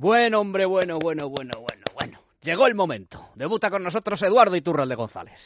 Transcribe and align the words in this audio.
Bueno, 0.00 0.38
hombre, 0.40 0.64
bueno, 0.64 1.00
bueno, 1.00 1.28
bueno, 1.28 1.54
bueno, 1.60 1.82
bueno. 2.00 2.20
Llegó 2.42 2.68
el 2.68 2.76
momento. 2.76 3.30
Debuta 3.34 3.68
con 3.68 3.82
nosotros 3.82 4.22
Eduardo 4.22 4.54
Iturralde 4.54 4.94
González. 4.94 5.40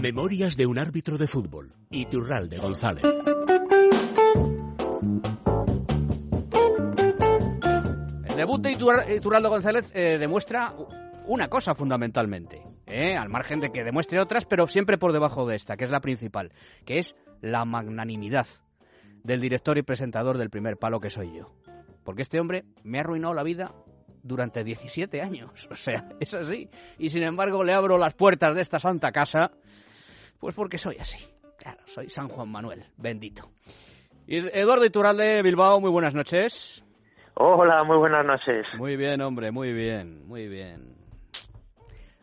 Memorias 0.00 0.56
de 0.56 0.64
un 0.66 0.78
árbitro 0.78 1.18
de 1.18 1.26
fútbol. 1.26 1.70
Iturralde 1.90 2.56
González. 2.56 3.04
El 8.26 8.36
debut 8.36 8.60
de 8.62 8.72
Itur- 8.72 9.16
Iturralde 9.16 9.48
González 9.48 9.90
eh, 9.94 10.16
demuestra 10.18 10.74
una 11.26 11.48
cosa 11.48 11.74
fundamentalmente, 11.74 12.62
¿eh? 12.86 13.16
al 13.16 13.28
margen 13.28 13.60
de 13.60 13.70
que 13.70 13.84
demuestre 13.84 14.18
otras, 14.18 14.46
pero 14.46 14.66
siempre 14.66 14.96
por 14.98 15.12
debajo 15.12 15.46
de 15.46 15.56
esta, 15.56 15.76
que 15.76 15.84
es 15.84 15.90
la 15.90 16.00
principal, 16.00 16.52
que 16.86 16.98
es 16.98 17.14
la 17.42 17.64
magnanimidad 17.66 18.46
del 19.24 19.40
director 19.40 19.76
y 19.78 19.82
presentador 19.82 20.38
del 20.38 20.50
primer 20.50 20.76
palo 20.76 21.00
que 21.00 21.10
soy 21.10 21.36
yo. 21.36 21.50
Porque 22.04 22.22
este 22.22 22.38
hombre 22.38 22.64
me 22.84 22.98
ha 22.98 23.00
arruinado 23.00 23.34
la 23.34 23.42
vida 23.42 23.72
durante 24.22 24.62
17 24.62 25.20
años. 25.20 25.66
O 25.70 25.74
sea, 25.74 26.04
es 26.20 26.32
así. 26.34 26.68
Y 26.98 27.08
sin 27.08 27.24
embargo 27.24 27.64
le 27.64 27.72
abro 27.72 27.98
las 27.98 28.14
puertas 28.14 28.54
de 28.54 28.60
esta 28.60 28.78
santa 28.78 29.10
casa, 29.10 29.50
pues 30.38 30.54
porque 30.54 30.78
soy 30.78 30.98
así. 31.00 31.18
Claro, 31.58 31.80
soy 31.86 32.08
San 32.08 32.28
Juan 32.28 32.50
Manuel, 32.50 32.84
bendito. 32.96 33.50
Eduardo 34.26 34.84
Iturralde, 34.84 35.42
Bilbao, 35.42 35.80
muy 35.80 35.90
buenas 35.90 36.14
noches. 36.14 36.82
Hola, 37.34 37.82
muy 37.84 37.96
buenas 37.96 38.24
noches. 38.24 38.66
Muy 38.78 38.96
bien, 38.96 39.20
hombre, 39.20 39.50
muy 39.50 39.72
bien, 39.72 40.26
muy 40.26 40.48
bien. 40.48 40.94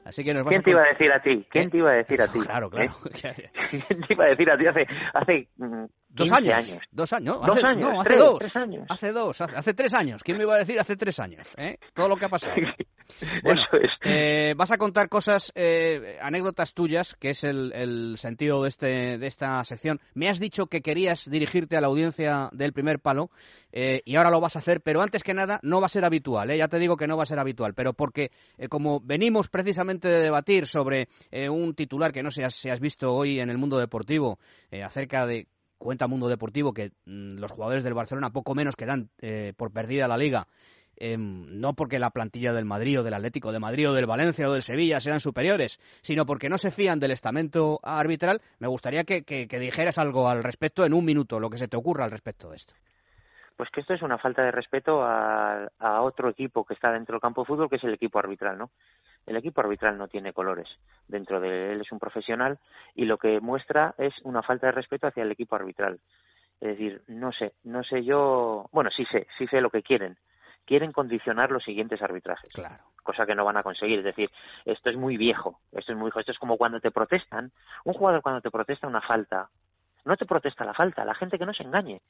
Así 0.06 0.24
que 0.24 0.34
nos 0.34 0.48
¿Quién 0.48 0.62
a 0.62 0.64
te 0.64 0.72
iba 0.72 0.82
a 0.82 0.88
decir 0.88 1.12
a 1.12 1.22
ti? 1.22 1.46
¿Quién 1.50 1.68
¿Eh? 1.68 1.70
te 1.70 1.78
iba 1.78 1.92
a 1.92 1.94
decir 1.94 2.22
a 2.22 2.28
ti? 2.28 2.40
Claro, 2.40 2.70
claro. 2.70 2.92
¿Eh? 3.24 3.52
¿Quién 3.70 4.02
te 4.02 4.14
iba 4.14 4.26
a 4.26 4.28
decir 4.30 4.50
a 4.50 4.58
ti 4.58 4.68
hace, 4.68 4.88
hace 5.14 5.48
mm, 5.58 5.86
Dos 6.14 6.30
15 6.30 6.52
años, 6.54 6.80
Dos 6.92 7.14
años. 7.14 7.38
Dos 7.40 7.58
hace, 7.58 7.66
años, 7.68 7.94
no, 7.94 8.02
hace 8.02 8.10
tres, 8.10 8.20
dos. 8.20 8.40
tres 8.40 8.56
años. 8.58 8.86
Hace 8.90 9.12
dos, 9.14 9.42
hace, 9.42 9.56
hace 9.56 9.74
tres 9.74 9.94
años. 9.94 10.24
¿Quién 10.24 10.38
me 10.38 10.44
iba 10.44 10.56
a 10.56 10.60
decir 10.60 10.80
hace 10.80 10.98
tres 10.98 11.20
años? 11.20 11.48
¿eh? 11.58 11.78
Todo 11.94 12.10
lo 12.10 12.18
que 12.18 12.26
ha 12.26 12.30
pasado. 12.30 12.54
Bueno, 13.44 13.62
Eso 13.62 13.78
es. 13.78 13.92
eh, 14.06 14.54
vas 14.56 14.72
a 14.72 14.78
contar 14.78 15.10
cosas, 15.10 15.52
eh, 15.54 16.18
anécdotas 16.22 16.74
tuyas, 16.74 17.14
que 17.20 17.32
es 17.32 17.44
el, 17.44 17.74
el 17.74 18.18
sentido 18.18 18.62
de, 18.64 18.70
este, 18.70 19.18
de 19.18 19.28
esta 19.28 19.62
sección. 19.66 20.00
Me 20.14 20.30
has 20.30 20.40
dicho 20.40 20.68
que 20.68 20.82
querías 20.82 21.30
dirigirte 21.30 21.76
a 21.76 21.82
la 21.82 21.88
audiencia 21.88 22.48
del 22.54 22.72
primer 22.72 23.00
palo 23.00 23.30
eh, 23.74 24.02
y 24.06 24.16
ahora 24.16 24.30
lo 24.32 24.40
vas 24.40 24.56
a 24.56 24.60
hacer, 24.60 24.80
pero 24.80 25.02
antes 25.02 25.24
que 25.24 25.34
nada 25.34 25.60
no 25.62 25.82
va 25.82 25.88
a 25.88 25.90
ser 25.90 26.06
habitual. 26.06 26.52
¿eh? 26.52 26.58
Ya 26.58 26.70
te 26.70 26.80
digo 26.80 26.96
que 26.96 27.06
no 27.08 27.18
va 27.18 27.24
a 27.24 27.26
ser 27.26 27.38
habitual, 27.40 27.74
pero 27.74 27.92
porque 27.94 28.32
eh, 28.58 28.70
como 28.70 29.02
venimos 29.02 29.50
precisamente 29.50 30.08
de 30.08 30.22
debatir 30.22 30.66
sobre 30.68 31.10
un 31.50 31.74
titular 31.76 32.14
que 32.14 32.24
no 32.24 32.32
sé 32.32 32.50
si 32.50 32.70
has 32.70 32.80
visto 32.80 33.14
hoy 33.14 33.42
en 33.42 33.50
el 33.50 33.58
mundo 33.58 33.78
deportivo 33.78 34.40
acerca 34.84 35.26
de 35.26 35.48
cuenta 35.82 36.08
Mundo 36.08 36.28
Deportivo 36.28 36.74
que 36.74 36.92
mm, 37.06 37.38
los 37.38 37.52
jugadores 37.52 37.84
del 37.84 37.94
Barcelona 37.94 38.32
poco 38.32 38.56
menos 38.56 38.76
que 38.76 38.86
dan 38.86 39.10
eh, 39.20 39.54
por 39.58 39.72
perdida 39.72 40.08
la 40.08 40.18
liga 40.18 40.48
eh, 40.98 41.18
no 41.18 41.74
porque 41.74 41.98
la 41.98 42.12
plantilla 42.12 42.54
del 42.54 42.66
Madrid 42.66 43.00
o 43.00 43.04
del 43.04 43.16
Atlético 43.16 43.52
de 43.52 43.60
Madrid 43.60 43.90
o 43.90 43.94
del 43.94 44.06
Valencia 44.06 44.48
o 44.48 44.54
del 44.54 44.62
Sevilla 44.62 45.00
sean 45.00 45.20
superiores, 45.20 45.80
sino 46.04 46.26
porque 46.26 46.48
no 46.50 46.60
se 46.60 46.70
fían 46.70 47.00
del 47.00 47.12
estamento 47.12 47.80
arbitral, 47.82 48.42
me 48.60 48.68
gustaría 48.68 49.04
que- 49.04 49.24
que 49.24 49.60
dijeras 49.60 49.98
algo 49.98 50.30
al 50.30 50.44
respecto 50.44 50.86
en 50.86 50.94
un 50.94 51.04
minuto, 51.04 51.40
lo 51.40 51.50
que 51.50 51.58
se 51.58 51.68
te 51.68 51.78
ocurra 51.78 52.06
al 52.06 52.12
respecto 52.12 52.50
de 52.50 52.58
esto. 52.58 52.76
Pues 53.62 53.70
que 53.70 53.82
esto 53.82 53.94
es 53.94 54.02
una 54.02 54.18
falta 54.18 54.42
de 54.42 54.50
respeto 54.50 55.04
a, 55.04 55.70
a 55.78 56.02
otro 56.02 56.30
equipo 56.30 56.66
que 56.66 56.74
está 56.74 56.92
dentro 56.92 57.14
del 57.14 57.22
campo 57.22 57.42
de 57.42 57.46
fútbol, 57.46 57.70
que 57.70 57.76
es 57.76 57.84
el 57.84 57.94
equipo 57.94 58.18
arbitral, 58.18 58.58
¿no? 58.58 58.72
El 59.28 59.36
equipo 59.36 59.62
arbitral 59.62 60.00
no 60.00 60.08
tiene 60.08 60.34
colores. 60.34 60.68
Dentro 61.08 61.40
de 61.40 61.74
él 61.74 61.82
es 61.82 61.92
un 61.92 62.00
profesional 62.00 62.58
y 62.96 63.06
lo 63.06 63.20
que 63.20 63.40
muestra 63.40 63.94
es 64.00 64.16
una 64.24 64.42
falta 64.42 64.66
de 64.66 64.72
respeto 64.72 65.06
hacia 65.06 65.22
el 65.22 65.32
equipo 65.32 65.56
arbitral. 65.56 66.00
Es 66.60 66.70
decir, 66.70 67.04
no 67.06 67.32
sé, 67.34 67.54
no 67.64 67.84
sé 67.84 68.04
yo, 68.04 68.68
bueno, 68.72 68.90
sí 68.90 69.06
sé, 69.12 69.28
sí 69.38 69.46
sé 69.46 69.62
lo 69.62 69.70
que 69.70 69.84
quieren. 69.84 70.18
Quieren 70.66 70.92
condicionar 70.92 71.52
los 71.52 71.64
siguientes 71.64 72.02
arbitrajes. 72.02 72.52
Claro. 72.52 72.84
cosa 73.04 73.28
que 73.28 73.36
no 73.36 73.46
van 73.46 73.58
a 73.58 73.64
conseguir. 73.64 74.00
Es 74.00 74.06
decir, 74.06 74.32
esto 74.66 74.90
es 74.90 74.98
muy 74.98 75.18
viejo, 75.18 75.60
esto 75.72 75.92
es 75.92 75.98
muy 76.00 76.06
viejo. 76.06 76.20
Esto 76.20 76.32
es 76.32 76.40
como 76.40 76.58
cuando 76.58 76.80
te 76.80 76.90
protestan. 76.90 77.52
Un 77.86 77.94
jugador 77.94 78.24
cuando 78.24 78.42
te 78.42 78.50
protesta 78.50 78.88
una 78.88 79.02
falta, 79.02 79.52
no 80.04 80.18
te 80.18 80.26
protesta 80.26 80.66
la 80.66 80.74
falta, 80.74 81.06
la 81.06 81.14
gente 81.14 81.38
que 81.38 81.46
no 81.46 81.54
se 81.54 81.62
engañe. 81.62 82.02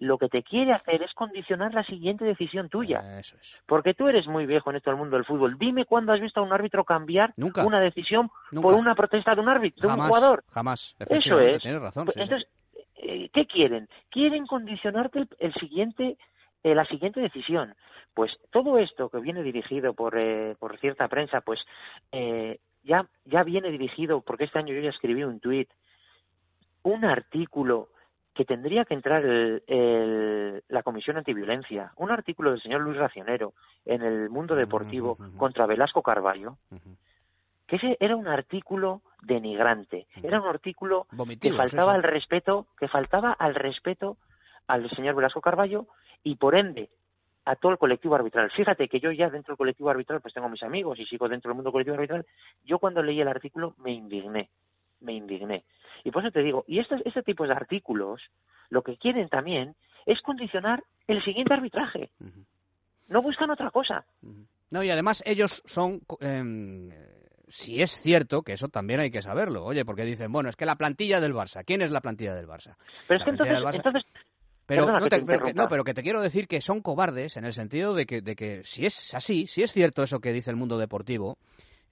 Lo 0.00 0.18
que 0.18 0.28
te 0.28 0.42
quiere 0.42 0.72
hacer 0.72 1.02
es 1.02 1.12
condicionar 1.14 1.72
la 1.72 1.84
siguiente 1.84 2.24
decisión 2.24 2.68
tuya. 2.68 3.20
Eso 3.20 3.36
es. 3.36 3.54
Porque 3.66 3.94
tú 3.94 4.08
eres 4.08 4.26
muy 4.26 4.44
viejo 4.46 4.70
en 4.70 4.76
esto 4.76 4.90
del 4.90 4.98
mundo 4.98 5.16
del 5.16 5.24
fútbol. 5.24 5.56
Dime 5.58 5.84
cuándo 5.84 6.12
has 6.12 6.20
visto 6.20 6.40
a 6.40 6.42
un 6.42 6.52
árbitro 6.52 6.84
cambiar 6.84 7.32
Nunca. 7.36 7.64
una 7.64 7.80
decisión 7.80 8.30
Nunca. 8.50 8.62
por 8.68 8.74
una 8.74 8.94
protesta 8.94 9.34
de 9.34 9.40
un 9.40 9.48
árbitro, 9.48 9.88
de 9.88 9.94
un 9.94 10.00
jugador. 10.00 10.44
jamás. 10.52 10.94
Eso 11.08 11.38
es. 11.40 11.62
Tienes 11.62 11.80
razón. 11.80 12.06
Pues 12.06 12.14
sí, 12.16 12.22
entonces, 12.22 12.48
eh, 12.96 13.28
¿qué 13.32 13.46
quieren? 13.46 13.88
Quieren 14.10 14.46
condicionarte 14.46 15.20
el, 15.20 15.28
el 15.38 15.54
siguiente, 15.54 16.16
eh, 16.62 16.74
la 16.74 16.84
siguiente 16.86 17.20
decisión. 17.20 17.74
Pues 18.14 18.32
todo 18.50 18.78
esto 18.78 19.08
que 19.08 19.18
viene 19.20 19.42
dirigido 19.42 19.92
por, 19.94 20.16
eh, 20.18 20.56
por 20.58 20.78
cierta 20.78 21.08
prensa, 21.08 21.40
pues 21.40 21.60
eh, 22.12 22.58
ya, 22.82 23.06
ya 23.24 23.42
viene 23.42 23.70
dirigido, 23.70 24.20
porque 24.20 24.44
este 24.44 24.58
año 24.58 24.74
yo 24.74 24.80
ya 24.80 24.90
escribí 24.90 25.24
un 25.24 25.40
tuit, 25.40 25.68
un 26.82 27.04
artículo 27.04 27.88
que 28.34 28.44
tendría 28.44 28.84
que 28.84 28.94
entrar 28.94 29.24
el- 29.24 29.62
el- 29.66 30.62
la 30.68 30.82
Comisión 30.82 31.16
Antiviolencia, 31.16 31.92
un 31.96 32.10
artículo 32.10 32.50
del 32.50 32.60
señor 32.60 32.80
Luis 32.80 32.96
Racionero 32.96 33.54
en 33.84 34.02
el 34.02 34.28
Mundo 34.28 34.56
Deportivo 34.56 35.16
contra 35.36 35.66
Velasco 35.66 36.02
Carballo, 36.02 36.56
que 37.66 37.76
ese 37.76 37.96
era 38.00 38.16
un 38.16 38.26
artículo 38.26 39.02
denigrante, 39.22 40.06
era 40.22 40.40
un 40.40 40.48
artículo 40.48 41.06
que 41.40 41.50
sí, 41.50 41.56
faltaba 41.56 41.92
sí. 41.92 41.96
al 41.96 42.02
respeto, 42.02 42.66
que 42.76 42.88
faltaba 42.88 43.32
al 43.32 43.54
respeto 43.54 44.16
al 44.66 44.90
señor 44.90 45.14
Velasco 45.14 45.40
Carballo 45.40 45.86
y 46.22 46.34
por 46.36 46.56
ende 46.56 46.90
a 47.44 47.56
todo 47.56 47.72
el 47.72 47.78
colectivo 47.78 48.14
arbitral. 48.14 48.50
Fíjate 48.50 48.88
que 48.88 49.00
yo 49.00 49.12
ya 49.12 49.30
dentro 49.30 49.52
del 49.52 49.58
colectivo 49.58 49.90
arbitral 49.90 50.20
pues 50.20 50.34
tengo 50.34 50.48
mis 50.48 50.62
amigos 50.62 50.98
y 50.98 51.04
sigo 51.06 51.28
dentro 51.28 51.50
del 51.50 51.56
mundo 51.56 51.70
colectivo 51.70 51.94
arbitral. 51.94 52.26
Yo 52.64 52.78
cuando 52.78 53.02
leí 53.02 53.20
el 53.20 53.28
artículo 53.28 53.74
me 53.78 53.92
indigné, 53.92 54.48
me 55.00 55.12
indigné. 55.12 55.64
Y 56.04 56.10
por 56.10 56.22
eso 56.22 56.30
te 56.32 56.42
digo, 56.42 56.64
y 56.68 56.78
estos, 56.78 57.00
este 57.04 57.22
tipo 57.22 57.46
de 57.46 57.52
artículos 57.54 58.20
lo 58.70 58.82
que 58.82 58.96
quieren 58.96 59.28
también 59.28 59.74
es 60.06 60.20
condicionar 60.20 60.82
el 61.08 61.22
siguiente 61.24 61.54
arbitraje. 61.54 62.10
No 63.08 63.22
buscan 63.22 63.50
otra 63.50 63.70
cosa. 63.70 64.04
No, 64.70 64.82
y 64.82 64.90
además 64.90 65.22
ellos 65.26 65.62
son, 65.66 66.00
em, 66.20 66.90
si 67.48 67.80
es 67.80 67.92
cierto, 68.00 68.42
que 68.42 68.52
eso 68.54 68.68
también 68.68 69.00
hay 69.00 69.10
que 69.10 69.22
saberlo, 69.22 69.64
oye, 69.64 69.84
porque 69.84 70.04
dicen, 70.04 70.32
bueno, 70.32 70.48
es 70.48 70.56
que 70.56 70.66
la 70.66 70.76
plantilla 70.76 71.20
del 71.20 71.32
Barça, 71.34 71.64
¿quién 71.64 71.82
es 71.82 71.90
la 71.90 72.00
plantilla 72.00 72.34
del 72.34 72.46
Barça? 72.46 72.76
Pero 73.06 73.18
es 73.18 73.24
que 73.24 73.30
entonces, 73.30 73.54
del 73.56 73.64
Barça- 73.64 73.76
entonces 73.76 74.04
Pero, 74.66 74.86
no, 74.86 74.98
que 74.98 75.10
te- 75.10 75.18
te 75.20 75.24
pero 75.26 75.44
que- 75.46 75.54
no, 75.54 75.68
pero 75.68 75.84
que 75.84 75.94
te 75.94 76.02
quiero 76.02 76.20
decir 76.22 76.48
que 76.48 76.60
son 76.62 76.80
cobardes 76.80 77.36
en 77.36 77.44
el 77.44 77.52
sentido 77.52 77.94
de 77.94 78.06
que, 78.06 78.20
de 78.22 78.34
que 78.34 78.62
si 78.64 78.86
es 78.86 79.14
así, 79.14 79.46
si 79.46 79.62
es 79.62 79.70
cierto 79.72 80.02
eso 80.02 80.20
que 80.20 80.32
dice 80.32 80.50
el 80.50 80.56
mundo 80.56 80.78
deportivo, 80.78 81.36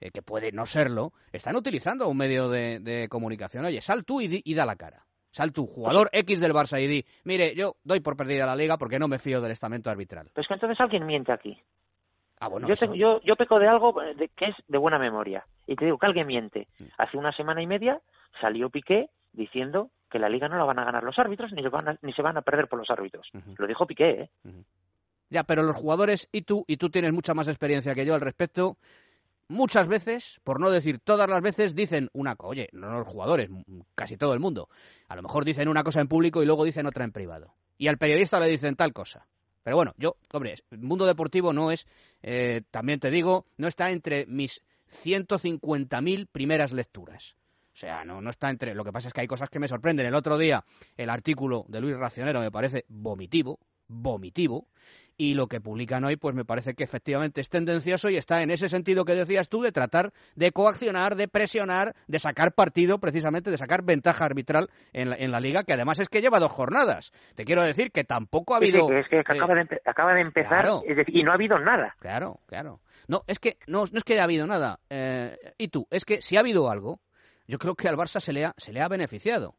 eh, 0.03 0.11
que 0.11 0.21
puede 0.21 0.51
no 0.51 0.65
serlo, 0.65 1.13
están 1.31 1.55
utilizando 1.55 2.07
un 2.09 2.17
medio 2.17 2.49
de, 2.49 2.79
de 2.79 3.07
comunicación. 3.09 3.63
Oye, 3.65 3.81
sal 3.81 4.03
tú 4.05 4.19
y, 4.21 4.27
di- 4.27 4.41
y 4.43 4.53
da 4.53 4.65
la 4.65 4.75
cara. 4.75 5.05
Sal 5.31 5.51
tú, 5.51 5.65
jugador 5.65 6.09
X 6.11 6.39
del 6.39 6.53
Barça, 6.53 6.79
y 6.81 6.87
di, 6.87 7.05
mire, 7.23 7.55
yo 7.55 7.77
doy 7.83 8.01
por 8.01 8.15
perdida 8.15 8.45
la 8.45 8.55
liga 8.55 8.77
porque 8.77 8.99
no 8.99 9.07
me 9.07 9.17
fío 9.17 9.41
del 9.41 9.51
estamento 9.51 9.89
arbitral. 9.89 10.29
pues 10.33 10.47
que 10.47 10.53
entonces 10.53 10.79
alguien 10.79 11.05
miente 11.05 11.31
aquí. 11.31 11.57
Ah, 12.39 12.49
bueno, 12.49 12.67
yo, 12.67 12.73
eso- 12.73 12.85
tengo- 12.85 12.95
yo, 12.95 13.21
yo 13.21 13.35
peco 13.35 13.57
de 13.59 13.67
algo 13.67 14.01
eh, 14.03 14.13
de- 14.15 14.27
que 14.29 14.45
es 14.45 14.55
de 14.67 14.77
buena 14.77 14.99
memoria. 14.99 15.45
Y 15.65 15.75
te 15.75 15.85
digo 15.85 15.97
que 15.97 16.05
alguien 16.05 16.27
miente. 16.27 16.67
Mm. 16.79 16.83
Hace 16.97 17.17
una 17.17 17.31
semana 17.31 17.61
y 17.63 17.67
media 17.67 17.99
salió 18.41 18.69
Piqué 18.69 19.09
diciendo 19.31 19.89
que 20.11 20.19
la 20.19 20.29
liga 20.29 20.47
no 20.49 20.57
la 20.57 20.65
van 20.65 20.77
a 20.79 20.83
ganar 20.85 21.03
los 21.03 21.17
árbitros 21.17 21.51
ni 21.53 21.63
se 21.63 21.69
van 21.69 21.87
a, 21.87 21.97
ni 22.01 22.13
se 22.13 22.21
van 22.21 22.37
a 22.37 22.41
perder 22.43 22.67
por 22.67 22.77
los 22.77 22.89
árbitros. 22.91 23.27
Lo 23.57 23.65
dijo 23.65 23.87
Piqué, 23.87 24.09
¿eh? 24.23 24.29
Ya, 25.29 25.43
pero 25.43 25.63
los 25.63 25.75
jugadores 25.75 26.27
y 26.31 26.43
tú, 26.43 26.63
y 26.67 26.77
tú 26.77 26.91
tienes 26.91 27.11
mucha 27.11 27.33
más 27.33 27.47
experiencia 27.47 27.95
que 27.95 28.05
yo 28.05 28.13
al 28.13 28.21
respecto, 28.21 28.77
muchas 29.47 29.87
veces, 29.87 30.39
por 30.43 30.59
no 30.59 30.69
decir 30.69 30.99
todas 30.99 31.29
las 31.29 31.41
veces, 31.41 31.75
dicen 31.75 32.09
una 32.13 32.35
cosa. 32.35 32.49
Oye, 32.49 32.69
no 32.71 32.91
los 32.91 33.07
jugadores, 33.07 33.49
casi 33.95 34.17
todo 34.17 34.33
el 34.33 34.39
mundo. 34.39 34.69
A 35.07 35.15
lo 35.15 35.21
mejor 35.21 35.45
dicen 35.45 35.67
una 35.67 35.83
cosa 35.83 36.01
en 36.01 36.07
público 36.07 36.41
y 36.41 36.45
luego 36.45 36.65
dicen 36.65 36.85
otra 36.85 37.05
en 37.05 37.11
privado. 37.11 37.53
Y 37.77 37.87
al 37.87 37.97
periodista 37.97 38.39
le 38.39 38.47
dicen 38.47 38.75
tal 38.75 38.93
cosa. 38.93 39.27
Pero 39.63 39.77
bueno, 39.77 39.93
yo, 39.97 40.17
hombre, 40.31 40.55
el 40.71 40.79
mundo 40.79 41.05
deportivo 41.05 41.53
no 41.53 41.71
es, 41.71 41.87
eh, 42.21 42.61
también 42.69 42.99
te 42.99 43.09
digo, 43.09 43.45
no 43.57 43.67
está 43.67 43.91
entre 43.91 44.25
mis 44.25 44.61
150.000 45.03 46.27
primeras 46.31 46.73
lecturas. 46.73 47.35
O 47.73 47.77
sea, 47.77 48.05
no, 48.05 48.21
no 48.21 48.29
está 48.29 48.49
entre. 48.49 48.75
Lo 48.75 48.83
que 48.83 48.91
pasa 48.91 49.07
es 49.07 49.13
que 49.13 49.21
hay 49.21 49.27
cosas 49.27 49.49
que 49.49 49.59
me 49.59 49.67
sorprenden. 49.67 50.05
El 50.05 50.15
otro 50.15 50.37
día, 50.37 50.63
el 50.95 51.09
artículo 51.09 51.65
de 51.67 51.81
Luis 51.81 51.97
Racionero 51.97 52.39
me 52.39 52.51
parece 52.51 52.85
vomitivo, 52.87 53.59
vomitivo. 53.87 54.67
Y 55.15 55.35
lo 55.35 55.47
que 55.47 55.61
publican 55.61 56.03
hoy, 56.05 56.15
pues 56.15 56.33
me 56.33 56.43
parece 56.43 56.73
que 56.73 56.83
efectivamente 56.83 57.39
es 57.39 57.47
tendencioso 57.49 58.09
y 58.09 58.17
está 58.17 58.41
en 58.41 58.49
ese 58.49 58.67
sentido 58.67 59.05
que 59.05 59.13
decías 59.13 59.47
tú 59.47 59.61
de 59.61 59.71
tratar 59.71 60.11
de 60.35 60.51
coaccionar, 60.51 61.15
de 61.15 61.27
presionar, 61.27 61.93
de 62.07 62.17
sacar 62.17 62.53
partido, 62.53 62.97
precisamente, 62.97 63.51
de 63.51 63.57
sacar 63.57 63.83
ventaja 63.83 64.25
arbitral 64.25 64.69
en 64.91 65.11
la, 65.11 65.15
en 65.17 65.31
la 65.31 65.39
liga, 65.39 65.63
que 65.63 65.73
además 65.73 65.99
es 65.99 66.09
que 66.09 66.19
lleva 66.21 66.39
dos 66.39 66.51
jornadas. 66.51 67.11
Te 67.35 67.45
quiero 67.45 67.61
decir 67.63 67.91
que 67.91 68.03
tampoco 68.03 68.55
ha 68.55 68.59
Sí, 68.59 68.69
habido. 68.69 68.91
es 68.91 69.07
que 69.07 69.17
eh, 69.17 69.23
acaba, 69.23 69.53
de, 69.53 69.81
acaba 69.85 70.13
de 70.15 70.21
empezar 70.21 70.61
claro. 70.61 70.81
es 70.87 70.97
decir, 70.97 71.15
y 71.15 71.23
no 71.23 71.31
ha 71.31 71.35
habido 71.35 71.59
nada. 71.59 71.95
Claro, 71.99 72.39
claro. 72.47 72.79
No, 73.07 73.21
es 73.27 73.37
que 73.37 73.57
no, 73.67 73.83
no 73.91 73.97
es 73.97 74.03
que 74.03 74.13
haya 74.13 74.23
habido 74.23 74.47
nada. 74.47 74.79
Eh, 74.89 75.37
y 75.59 75.67
tú, 75.67 75.85
es 75.91 76.05
que 76.05 76.21
si 76.23 76.37
ha 76.37 76.39
habido 76.39 76.71
algo, 76.71 76.99
yo 77.47 77.59
creo 77.59 77.75
que 77.75 77.87
al 77.87 77.97
Barça 77.97 78.19
se 78.19 78.33
le 78.33 78.45
ha, 78.45 78.53
se 78.57 78.73
le 78.73 78.81
ha 78.81 78.87
beneficiado. 78.87 79.53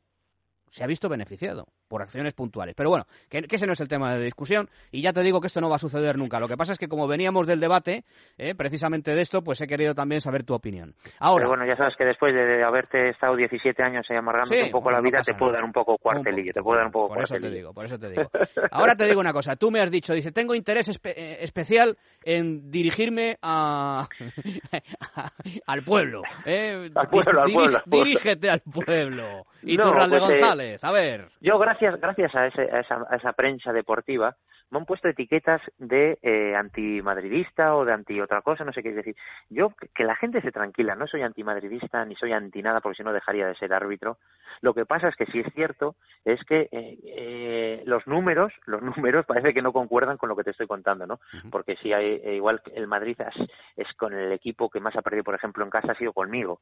Se 0.70 0.82
ha 0.82 0.88
visto 0.88 1.08
beneficiado. 1.08 1.68
Por 1.94 2.02
acciones 2.02 2.34
puntuales. 2.34 2.74
Pero 2.76 2.90
bueno, 2.90 3.06
que, 3.30 3.46
ese 3.48 3.66
no 3.66 3.72
es 3.72 3.80
el 3.80 3.86
tema 3.86 4.16
de 4.16 4.24
discusión 4.24 4.68
y 4.90 5.00
ya 5.00 5.12
te 5.12 5.22
digo 5.22 5.40
que 5.40 5.46
esto 5.46 5.60
no 5.60 5.68
va 5.68 5.76
a 5.76 5.78
suceder 5.78 6.18
nunca. 6.18 6.40
Lo 6.40 6.48
que 6.48 6.56
pasa 6.56 6.72
es 6.72 6.78
que 6.78 6.88
como 6.88 7.06
veníamos 7.06 7.46
del 7.46 7.60
debate, 7.60 8.02
eh, 8.36 8.56
precisamente 8.56 9.14
de 9.14 9.20
esto, 9.20 9.42
pues 9.42 9.60
he 9.60 9.68
querido 9.68 9.94
también 9.94 10.20
saber 10.20 10.42
tu 10.42 10.54
opinión. 10.54 10.94
Ahora, 11.20 11.44
Pero 11.44 11.50
bueno, 11.50 11.66
ya 11.66 11.76
sabes 11.76 11.94
que 11.96 12.04
después 12.04 12.34
de 12.34 12.64
haberte 12.64 13.10
estado 13.10 13.36
17 13.36 13.80
años 13.80 14.04
amargando 14.10 14.56
un 14.56 14.72
poco 14.72 14.90
la 14.90 15.00
vida, 15.00 15.20
te 15.22 15.34
puedo 15.34 15.52
dar 15.52 15.62
un 15.62 15.70
poco 15.70 15.96
cuartelillo, 15.98 16.52
te 16.52 16.62
puedo 16.62 16.78
dar 16.78 16.86
un 16.86 16.92
poco 16.92 17.14
por 17.14 17.22
Eso 17.22 17.36
te 17.36 17.48
digo, 17.48 17.72
por 17.72 17.84
eso 17.84 17.96
te 17.96 18.10
digo. 18.10 18.28
Ahora 18.72 18.96
te 18.96 19.04
digo 19.04 19.20
una 19.20 19.32
cosa, 19.32 19.54
tú 19.54 19.70
me 19.70 19.80
has 19.80 19.92
dicho, 19.92 20.14
dice, 20.14 20.32
tengo 20.32 20.56
interés 20.56 20.88
eh, 21.04 21.36
especial 21.42 21.96
en 22.24 22.72
dirigirme 22.72 23.36
a, 23.40 24.08
al 25.66 25.84
pueblo. 25.84 26.22
¿eh? 26.44 26.90
Al 26.92 27.08
pueblo, 27.08 27.42
al 27.42 27.52
pueblo, 27.52 27.78
Dirígete 27.86 28.50
al 28.50 28.62
pueblo. 28.62 29.46
Y 29.62 29.76
tú, 29.76 29.88
pues, 29.92 30.20
González, 30.20 30.82
a 30.82 30.90
ver. 30.90 31.28
Yo, 31.40 31.58
gracias, 31.84 32.00
gracias 32.00 32.34
a, 32.34 32.46
ese, 32.46 32.74
a, 32.74 32.80
esa, 32.80 33.06
a 33.08 33.16
esa 33.16 33.32
prensa 33.32 33.72
deportiva, 33.72 34.36
me 34.70 34.78
han 34.78 34.86
puesto 34.86 35.08
etiquetas 35.08 35.60
de 35.78 36.18
eh, 36.22 36.54
antimadridista 36.56 37.76
o 37.76 37.84
de 37.84 37.92
anti 37.92 38.20
otra 38.20 38.42
cosa, 38.42 38.64
no 38.64 38.72
sé 38.72 38.82
qué 38.82 38.90
es 38.90 38.96
decir. 38.96 39.16
Yo, 39.50 39.72
que 39.94 40.04
la 40.04 40.16
gente 40.16 40.40
se 40.40 40.52
tranquila, 40.52 40.94
no 40.94 41.06
soy 41.06 41.22
antimadridista 41.22 42.04
ni 42.04 42.16
soy 42.16 42.32
anti 42.32 42.62
nada 42.62 42.80
porque 42.80 42.96
si 42.96 43.02
no 43.02 43.12
dejaría 43.12 43.46
de 43.46 43.54
ser 43.56 43.72
árbitro. 43.72 44.18
Lo 44.62 44.74
que 44.74 44.86
pasa 44.86 45.08
es 45.08 45.16
que 45.16 45.26
si 45.26 45.40
es 45.40 45.52
cierto 45.54 45.96
es 46.24 46.42
que 46.44 46.68
eh, 46.72 46.98
eh, 47.04 47.82
los 47.86 48.06
números, 48.06 48.52
los 48.66 48.82
números 48.96 49.26
parece 49.26 49.52
que 49.52 49.62
no 49.62 49.72
concuerdan 49.72 50.16
con 50.16 50.28
lo 50.28 50.36
que 50.36 50.44
te 50.44 50.50
estoy 50.50 50.66
contando, 50.66 51.06
¿no? 51.06 51.20
Porque 51.50 51.76
si 51.76 51.92
hay, 51.92 52.20
eh, 52.24 52.34
igual 52.36 52.62
el 52.74 52.86
Madrid 52.86 53.16
es, 53.20 53.48
es 53.76 53.92
con 53.96 54.14
el 54.14 54.32
equipo 54.32 54.70
que 54.70 54.80
más 54.80 54.96
ha 54.96 55.02
perdido, 55.02 55.24
por 55.24 55.34
ejemplo, 55.34 55.64
en 55.64 55.70
casa 55.70 55.92
ha 55.92 55.98
sido 55.98 56.12
conmigo. 56.12 56.60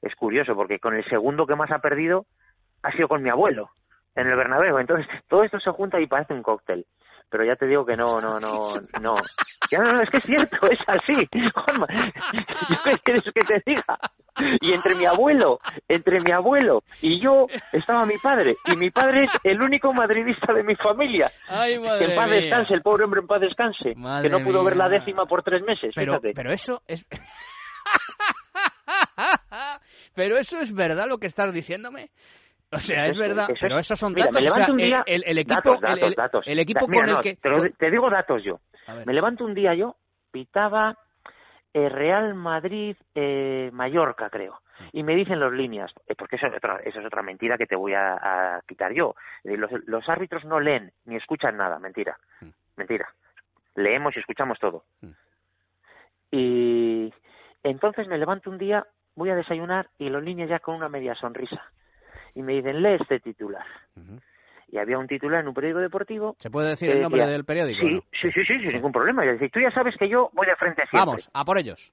Es 0.00 0.14
curioso 0.16 0.54
porque 0.56 0.80
con 0.80 0.94
el 0.94 1.04
segundo 1.04 1.46
que 1.46 1.54
más 1.54 1.70
ha 1.70 1.78
perdido 1.78 2.26
ha 2.82 2.90
sido 2.92 3.06
con 3.06 3.22
mi 3.22 3.28
abuelo 3.28 3.70
en 4.14 4.26
el 4.26 4.36
Bernabéu. 4.36 4.78
Entonces, 4.78 5.06
todo 5.28 5.44
esto 5.44 5.58
se 5.60 5.70
junta 5.70 6.00
y 6.00 6.06
parece 6.06 6.34
un 6.34 6.42
cóctel 6.42 6.86
pero 7.32 7.44
ya 7.46 7.56
te 7.56 7.66
digo 7.66 7.86
que 7.86 7.96
no, 7.96 8.20
no, 8.20 8.38
no, 8.38 8.74
no. 9.00 9.16
Ya 9.70 9.78
no, 9.78 10.02
es 10.02 10.10
que 10.10 10.18
es 10.18 10.24
cierto, 10.24 10.70
es 10.70 10.78
así, 10.86 11.14
Juanma. 11.54 11.86
¿Qué 12.84 12.98
quieres 13.02 13.24
que 13.24 13.40
te 13.40 13.62
diga? 13.64 13.98
Y 14.60 14.74
entre 14.74 14.94
mi 14.94 15.06
abuelo, 15.06 15.58
entre 15.88 16.20
mi 16.20 16.30
abuelo 16.30 16.82
y 17.00 17.18
yo 17.22 17.46
estaba 17.72 18.04
mi 18.04 18.18
padre, 18.18 18.56
y 18.66 18.76
mi 18.76 18.90
padre 18.90 19.24
es 19.24 19.32
el 19.44 19.62
único 19.62 19.94
madridista 19.94 20.52
de 20.52 20.62
mi 20.62 20.76
familia. 20.76 21.32
Ay, 21.48 21.78
madre 21.78 22.06
que 22.06 22.12
en 22.12 22.16
paz 22.16 22.30
descanse, 22.30 22.74
el 22.74 22.82
pobre 22.82 23.04
hombre 23.04 23.20
en 23.20 23.26
paz 23.26 23.40
descanse, 23.40 23.94
que 23.94 24.28
no 24.28 24.44
pudo 24.44 24.62
ver 24.62 24.76
la 24.76 24.90
décima 24.90 25.24
por 25.24 25.42
tres 25.42 25.62
meses, 25.62 25.92
pero, 25.94 26.12
fíjate. 26.12 26.34
Pero 26.34 26.52
eso 26.52 26.82
es... 26.86 27.06
pero 30.14 30.36
eso 30.36 30.60
es 30.60 30.74
verdad 30.74 31.06
lo 31.08 31.16
que 31.16 31.28
estás 31.28 31.50
diciéndome. 31.52 32.10
O 32.72 32.80
sea, 32.80 33.06
es 33.06 33.18
verdad, 33.18 33.48
pero 33.60 33.78
esos 33.78 33.98
son 33.98 34.14
datos. 34.14 34.32
me 34.32 34.40
levanto 34.40 34.72
un 34.72 34.78
día, 34.78 35.02
el, 35.06 35.38
equipo, 35.38 35.78
el, 36.46 36.58
equipo 36.58 36.86
con 36.86 36.94
el 36.94 37.20
que... 37.20 37.36
Te, 37.36 37.90
digo 37.90 38.08
datos 38.08 38.42
yo. 38.42 38.60
Me 39.04 39.12
levanto 39.12 39.44
un 39.44 39.52
día 39.52 39.74
yo, 39.74 39.96
pitaba 40.30 40.96
eh, 41.74 41.90
Real 41.90 42.34
Madrid 42.34 42.96
eh, 43.14 43.68
Mallorca, 43.74 44.30
creo. 44.30 44.60
Y 44.92 45.02
me 45.02 45.14
dicen 45.14 45.38
las 45.38 45.52
líneas, 45.52 45.92
eh, 46.08 46.14
porque 46.16 46.36
eso 46.36 46.46
es, 46.46 46.54
otra, 46.56 46.78
eso 46.82 46.98
es 46.98 47.06
otra 47.06 47.22
mentira 47.22 47.58
que 47.58 47.66
te 47.66 47.76
voy 47.76 47.92
a, 47.92 48.62
quitar 48.66 48.94
yo. 48.94 49.14
Los, 49.44 49.70
los, 49.86 50.08
árbitros 50.08 50.44
no 50.46 50.58
leen 50.58 50.92
ni 51.04 51.16
escuchan 51.16 51.58
nada, 51.58 51.78
mentira. 51.78 52.16
Mentira. 52.76 53.06
Leemos 53.74 54.16
y 54.16 54.20
escuchamos 54.20 54.58
todo. 54.58 54.84
Y 56.30 57.12
entonces 57.62 58.08
me 58.08 58.16
levanto 58.16 58.48
un 58.48 58.56
día, 58.56 58.86
voy 59.14 59.28
a 59.28 59.36
desayunar 59.36 59.90
y 59.98 60.08
los 60.08 60.22
líneas 60.22 60.48
ya 60.48 60.58
con 60.58 60.74
una 60.74 60.88
media 60.88 61.14
sonrisa 61.14 61.62
y 62.34 62.42
me 62.42 62.54
dicen, 62.54 62.82
lee 62.82 62.96
este 63.00 63.20
titular. 63.20 63.64
Y 64.68 64.78
había 64.78 64.98
un 64.98 65.06
titular 65.06 65.40
en 65.40 65.48
un 65.48 65.54
periódico 65.54 65.80
deportivo. 65.80 66.36
¿Se 66.38 66.50
puede 66.50 66.70
decir 66.70 66.90
el 66.90 67.02
nombre 67.02 67.26
del 67.26 67.44
periódico? 67.44 67.80
Sí, 67.80 68.00
sí, 68.12 68.32
sí, 68.32 68.44
sí, 68.44 68.58
sin 68.60 68.72
ningún 68.72 68.92
problema. 68.92 69.24
Es 69.24 69.32
decir, 69.32 69.50
tú 69.50 69.60
ya 69.60 69.70
sabes 69.70 69.94
que 69.98 70.08
yo 70.08 70.30
voy 70.32 70.46
de 70.46 70.56
frente 70.56 70.82
siempre. 70.88 70.98
Vamos, 70.98 71.30
a 71.32 71.44
por 71.44 71.58
ellos. 71.58 71.92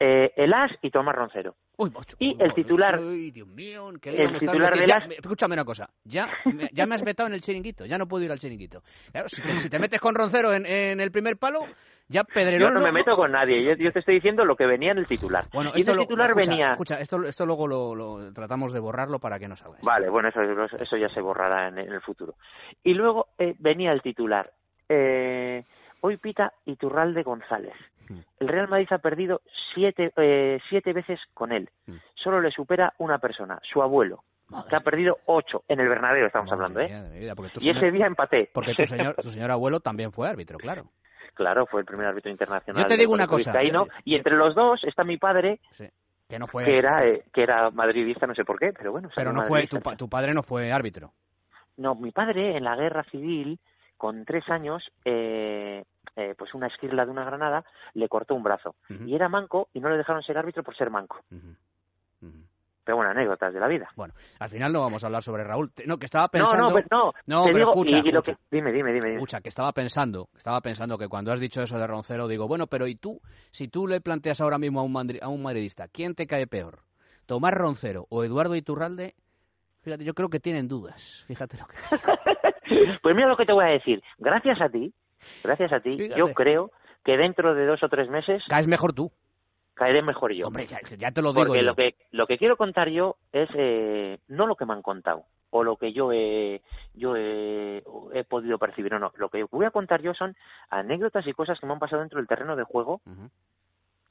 Eh, 0.00 0.32
el 0.36 0.52
As 0.52 0.70
y 0.82 0.90
Tomás 0.90 1.16
Roncero. 1.16 1.56
Uy, 1.76 1.90
y 2.18 2.36
el 2.38 2.54
titular. 2.54 3.00
Uy, 3.00 3.30
Dios 3.30 3.48
mío, 3.48 3.88
el 3.90 4.38
titular 4.38 4.76
del 4.76 4.92
As. 4.92 5.10
Escúchame 5.10 5.54
una 5.54 5.64
cosa. 5.64 5.88
Ya, 6.04 6.28
ya 6.72 6.86
me 6.86 6.94
has 6.94 7.02
vetado 7.02 7.28
en 7.28 7.34
el 7.34 7.40
chiringuito. 7.40 7.86
Ya 7.86 7.98
no 7.98 8.06
puedo 8.06 8.24
ir 8.24 8.30
al 8.30 8.38
chiringuito. 8.38 8.82
Claro, 9.10 9.28
si 9.28 9.42
te, 9.42 9.58
si 9.58 9.70
te 9.70 9.78
metes 9.78 10.00
con 10.00 10.14
Roncero 10.14 10.52
en, 10.52 10.66
en 10.66 11.00
el 11.00 11.10
primer 11.10 11.36
palo, 11.36 11.60
ya 12.08 12.24
Pedrerol... 12.24 12.60
Yo 12.60 12.70
no 12.70 12.80
me 12.80 12.92
meto 12.92 13.14
con 13.16 13.32
nadie, 13.32 13.76
yo, 13.76 13.92
te 13.92 13.98
estoy 13.98 14.14
diciendo 14.14 14.44
lo 14.44 14.56
que 14.56 14.66
venía 14.66 14.92
en 14.92 14.98
el 14.98 15.06
titular. 15.06 15.44
Bueno, 15.52 15.72
y 15.74 15.80
esto 15.80 15.92
el 15.92 15.98
titular 16.00 16.34
venía... 16.34 16.72
Escucha, 16.72 16.98
esto, 17.00 17.22
esto 17.24 17.44
luego 17.44 17.66
lo, 17.66 18.32
tratamos 18.32 18.72
de 18.72 18.80
borrarlo 18.80 19.18
para 19.18 19.38
que 19.38 19.46
no 19.46 19.56
salga. 19.56 19.78
Vale, 19.82 20.08
bueno, 20.08 20.28
eso, 20.28 20.40
eso 20.42 20.96
ya 20.96 21.08
se 21.10 21.20
borrará 21.20 21.68
en, 21.68 21.78
el 21.78 22.00
futuro. 22.00 22.34
Y 22.82 22.94
luego 22.94 23.28
eh, 23.38 23.54
venía 23.58 23.92
el 23.92 24.00
titular. 24.00 24.50
Eh, 24.88 25.64
hoy 26.00 26.16
pita 26.16 26.52
Iturralde 26.64 27.22
González. 27.22 27.74
Hmm. 28.08 28.20
El 28.40 28.48
Real 28.48 28.68
Madrid 28.68 28.88
ha 28.90 28.98
perdido 28.98 29.42
siete, 29.74 30.12
eh, 30.16 30.58
siete 30.70 30.94
veces 30.94 31.20
con 31.34 31.52
él. 31.52 31.68
Hmm. 31.86 31.96
Solo 32.14 32.40
le 32.40 32.50
supera 32.50 32.94
una 32.98 33.18
persona, 33.18 33.60
su 33.62 33.82
abuelo. 33.82 34.24
que 34.70 34.76
ha 34.76 34.80
perdido 34.80 35.18
ocho 35.26 35.62
en 35.68 35.78
el 35.80 35.88
Bernabéu, 35.90 36.24
estamos 36.24 36.50
hablando, 36.50 36.80
¿eh? 36.80 36.88
y 37.60 37.68
ese 37.68 37.90
día 37.90 38.06
empaté. 38.06 38.48
Porque 38.54 38.72
tu 38.72 38.86
señor, 38.86 39.14
tu 39.16 39.28
señor 39.30 39.50
abuelo 39.50 39.80
también 39.80 40.10
fue 40.10 40.26
árbitro, 40.26 40.56
claro. 40.56 40.84
Claro, 41.38 41.66
fue 41.66 41.82
el 41.82 41.86
primer 41.86 42.04
árbitro 42.04 42.32
internacional. 42.32 42.82
Yo 42.82 42.88
te 42.88 42.96
digo 42.96 43.12
una 43.12 43.28
cosa. 43.28 43.54
y 44.04 44.16
entre 44.16 44.34
los 44.34 44.56
dos 44.56 44.82
está 44.82 45.04
mi 45.04 45.18
padre, 45.18 45.60
que 46.28 46.36
no 46.36 46.48
fue. 46.48 46.64
Que 46.64 46.76
era, 46.76 47.06
eh, 47.06 47.22
que 47.32 47.44
era 47.44 47.70
madridista, 47.70 48.26
no 48.26 48.34
sé 48.34 48.44
por 48.44 48.58
qué, 48.58 48.72
pero 48.72 48.90
bueno. 48.90 49.08
Pero 49.14 49.32
no 49.32 49.46
fue, 49.46 49.68
tu, 49.68 49.78
tu, 49.78 50.08
padre 50.08 50.34
no 50.34 50.42
fue 50.42 50.72
árbitro. 50.72 51.12
No, 51.76 51.94
mi 51.94 52.10
padre 52.10 52.56
en 52.56 52.64
la 52.64 52.74
guerra 52.74 53.04
civil, 53.04 53.60
con 53.96 54.24
tres 54.24 54.48
años, 54.48 54.82
eh, 55.04 55.84
eh, 56.16 56.34
pues 56.36 56.54
una 56.54 56.66
esquirla 56.66 57.04
de 57.04 57.12
una 57.12 57.24
granada 57.24 57.64
le 57.94 58.08
cortó 58.08 58.34
un 58.34 58.42
brazo. 58.42 58.74
Y 59.06 59.14
era 59.14 59.28
manco 59.28 59.68
y 59.72 59.78
no 59.78 59.90
le 59.90 59.96
dejaron 59.96 60.24
ser 60.24 60.38
árbitro 60.38 60.64
por 60.64 60.76
ser 60.76 60.90
manco 60.90 61.20
pero 62.88 62.96
bueno, 62.96 63.10
anécdotas 63.10 63.52
de 63.52 63.60
la 63.60 63.68
vida. 63.68 63.86
Bueno, 63.96 64.14
al 64.40 64.48
final 64.48 64.72
no 64.72 64.80
vamos 64.80 65.04
a 65.04 65.08
hablar 65.08 65.22
sobre 65.22 65.44
Raúl. 65.44 65.70
No, 65.84 65.98
que 65.98 66.06
estaba 66.06 66.28
pensando... 66.28 66.70
No, 66.70 66.80
no, 66.90 67.12
no, 67.26 67.44
no 67.44 67.44
pero 67.52 67.68
escucha, 67.68 68.00
Dime, 68.50 68.72
dime, 68.72 68.94
dime, 68.94 69.12
Escucha, 69.12 69.42
que 69.42 69.50
estaba 69.50 69.72
pensando, 69.72 70.30
estaba 70.34 70.62
pensando 70.62 70.96
que 70.96 71.06
cuando 71.06 71.30
has 71.30 71.38
dicho 71.38 71.60
eso 71.60 71.76
de 71.76 71.86
Roncero, 71.86 72.26
digo, 72.28 72.48
bueno, 72.48 72.66
pero 72.66 72.86
¿y 72.86 72.94
tú? 72.94 73.20
Si 73.50 73.68
tú 73.68 73.86
le 73.86 74.00
planteas 74.00 74.40
ahora 74.40 74.56
mismo 74.56 74.80
a 74.80 74.84
un, 74.84 75.18
a 75.20 75.28
un 75.28 75.42
madridista, 75.42 75.88
¿quién 75.88 76.14
te 76.14 76.26
cae 76.26 76.46
peor? 76.46 76.78
¿Tomás 77.26 77.52
Roncero 77.52 78.06
o 78.08 78.24
Eduardo 78.24 78.56
Iturralde? 78.56 79.12
Fíjate, 79.82 80.06
yo 80.06 80.14
creo 80.14 80.30
que 80.30 80.40
tienen 80.40 80.66
dudas. 80.66 81.26
Fíjate 81.26 81.58
lo 81.58 81.66
que 81.66 81.76
Pues 83.02 83.14
mira 83.14 83.28
lo 83.28 83.36
que 83.36 83.44
te 83.44 83.52
voy 83.52 83.66
a 83.66 83.68
decir. 83.68 84.02
Gracias 84.16 84.62
a 84.62 84.70
ti, 84.70 84.94
gracias 85.44 85.74
a 85.74 85.80
ti, 85.80 86.08
yo 86.16 86.32
creo 86.32 86.70
que 87.04 87.18
dentro 87.18 87.54
de 87.54 87.66
dos 87.66 87.82
o 87.82 87.88
tres 87.90 88.08
meses... 88.08 88.42
Caes 88.48 88.66
mejor 88.66 88.94
tú 88.94 89.12
caeré 89.78 90.02
mejor 90.02 90.32
yo. 90.32 90.48
Hombre, 90.48 90.66
ya, 90.66 91.10
te 91.10 91.22
lo 91.22 91.32
digo. 91.32 91.46
Porque 91.46 91.62
lo 91.62 91.74
que 91.74 91.94
lo 92.10 92.26
que 92.26 92.36
quiero 92.36 92.56
contar 92.56 92.90
yo 92.90 93.16
es 93.32 93.48
eh, 93.54 94.18
no 94.28 94.46
lo 94.46 94.56
que 94.56 94.66
me 94.66 94.74
han 94.74 94.82
contado 94.82 95.24
o 95.50 95.62
lo 95.62 95.76
que 95.76 95.92
yo 95.92 96.12
he 96.12 96.60
yo 96.94 97.16
he, 97.16 97.82
podido 98.28 98.58
percibir 98.58 98.94
o 98.94 98.98
no. 98.98 99.12
Lo 99.16 99.30
que 99.30 99.44
voy 99.44 99.64
a 99.64 99.70
contar 99.70 100.02
yo 100.02 100.12
son 100.12 100.36
anécdotas 100.68 101.26
y 101.26 101.32
cosas 101.32 101.58
que 101.58 101.66
me 101.66 101.72
han 101.72 101.78
pasado 101.78 102.00
dentro 102.00 102.18
del 102.18 102.28
terreno 102.28 102.56
de 102.56 102.64
juego 102.64 103.00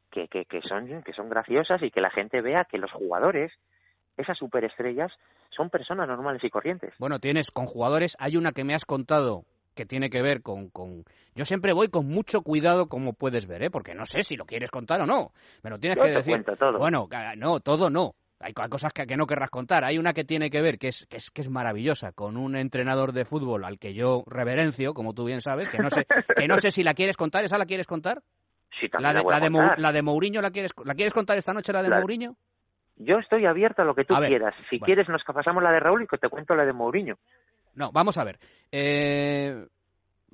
que, 0.10 0.28
que, 0.28 0.46
que 0.46 0.62
son 0.62 1.04
que 1.04 1.14
son 1.14 1.30
graciosas 1.30 1.84
y 1.84 1.92
que 1.92 2.02
la 2.02 2.10
gente 2.10 2.42
vea 2.42 2.66
que 2.66 2.80
los 2.80 2.92
jugadores 2.92 3.52
esas 4.16 4.38
superestrellas 4.38 5.12
son 5.50 5.70
personas 5.70 6.08
normales 6.08 6.44
y 6.44 6.50
corrientes. 6.50 6.94
Bueno, 6.98 7.20
tienes 7.20 7.52
con 7.52 7.68
jugadores, 7.68 8.16
hay 8.20 8.36
una 8.36 8.52
que 8.52 8.64
me 8.64 8.74
has 8.74 8.84
contado 8.84 9.44
que 9.78 9.86
tiene 9.86 10.10
que 10.10 10.22
ver 10.22 10.42
con, 10.42 10.70
con... 10.70 11.06
Yo 11.36 11.46
siempre 11.46 11.72
voy 11.72 11.88
con 11.88 12.06
mucho 12.08 12.42
cuidado, 12.42 12.88
como 12.88 13.14
puedes 13.14 13.48
ver, 13.48 13.64
¿eh? 13.64 13.70
porque 13.70 13.96
no 13.96 14.06
sé 14.06 14.24
si 14.24 14.36
lo 14.36 14.46
quieres 14.46 14.72
contar 14.72 15.00
o 15.02 15.06
no. 15.06 15.32
Me 15.64 15.70
lo 15.70 15.80
tienes 15.80 15.98
que 15.98 16.10
decir. 16.10 16.44
Todo. 16.60 16.78
Bueno, 16.78 17.08
no, 17.38 17.62
todo 17.62 17.90
no. 17.90 18.16
Hay 18.40 18.54
cosas 18.54 18.92
que, 18.94 19.08
que, 19.08 19.16
no 19.16 19.26
querrás 19.26 19.50
contar. 19.50 19.84
Hay 19.84 19.98
una 19.98 20.14
que 20.14 20.24
tiene 20.24 20.50
que 20.50 20.62
ver, 20.62 20.78
que 20.78 20.90
es, 20.90 21.08
que 21.10 21.18
es, 21.18 21.32
que 21.32 21.42
es 21.42 21.50
maravillosa, 21.50 22.12
con 22.12 22.38
un 22.38 22.56
entrenador 22.56 23.14
de 23.14 23.26
fútbol 23.26 23.66
al 23.66 23.80
que 23.80 23.94
yo 23.94 24.24
reverencio, 24.28 24.94
como 24.94 25.14
tú 25.14 25.26
bien 25.26 25.42
sabes, 25.42 25.70
que 25.70 25.80
no 25.80 25.90
sé, 25.90 26.06
que 26.36 26.48
no 26.48 26.58
sé 26.58 26.70
si 26.70 26.84
la 26.84 26.94
quieres 26.94 27.18
contar. 27.18 27.46
¿Esa 27.46 27.58
la 27.58 27.66
quieres 27.66 27.88
contar? 27.88 28.22
Sí, 28.80 28.88
la 29.00 29.14
de, 29.14 29.24
la, 29.24 29.40
de 29.40 29.82
la 29.82 29.92
de 29.92 30.02
Mourinho, 30.02 30.42
¿la 30.42 30.52
quieres, 30.52 30.72
¿la 30.84 30.94
quieres 30.94 31.14
contar 31.14 31.38
esta 31.38 31.54
noche, 31.54 31.74
la 31.74 31.82
de 31.82 31.90
Mourinho? 31.90 32.36
Yo 32.98 33.18
estoy 33.18 33.46
abierto 33.46 33.84
a 33.84 33.86
lo 33.86 33.96
que 33.96 34.06
tú 34.06 34.16
quieras. 34.16 34.56
Si 34.70 34.80
quieres, 34.80 35.08
nos 35.08 35.24
pasamos 35.24 35.64
la 35.64 35.72
de 35.72 35.80
Raúl 35.80 36.04
y 36.04 36.08
que 36.08 36.18
te 36.18 36.30
cuento 36.30 36.56
la 36.56 36.66
de 36.66 36.74
Mourinho. 36.74 37.18
No, 37.78 37.92
vamos 37.92 38.18
a 38.18 38.24
ver. 38.24 38.40
Eh, 38.72 39.68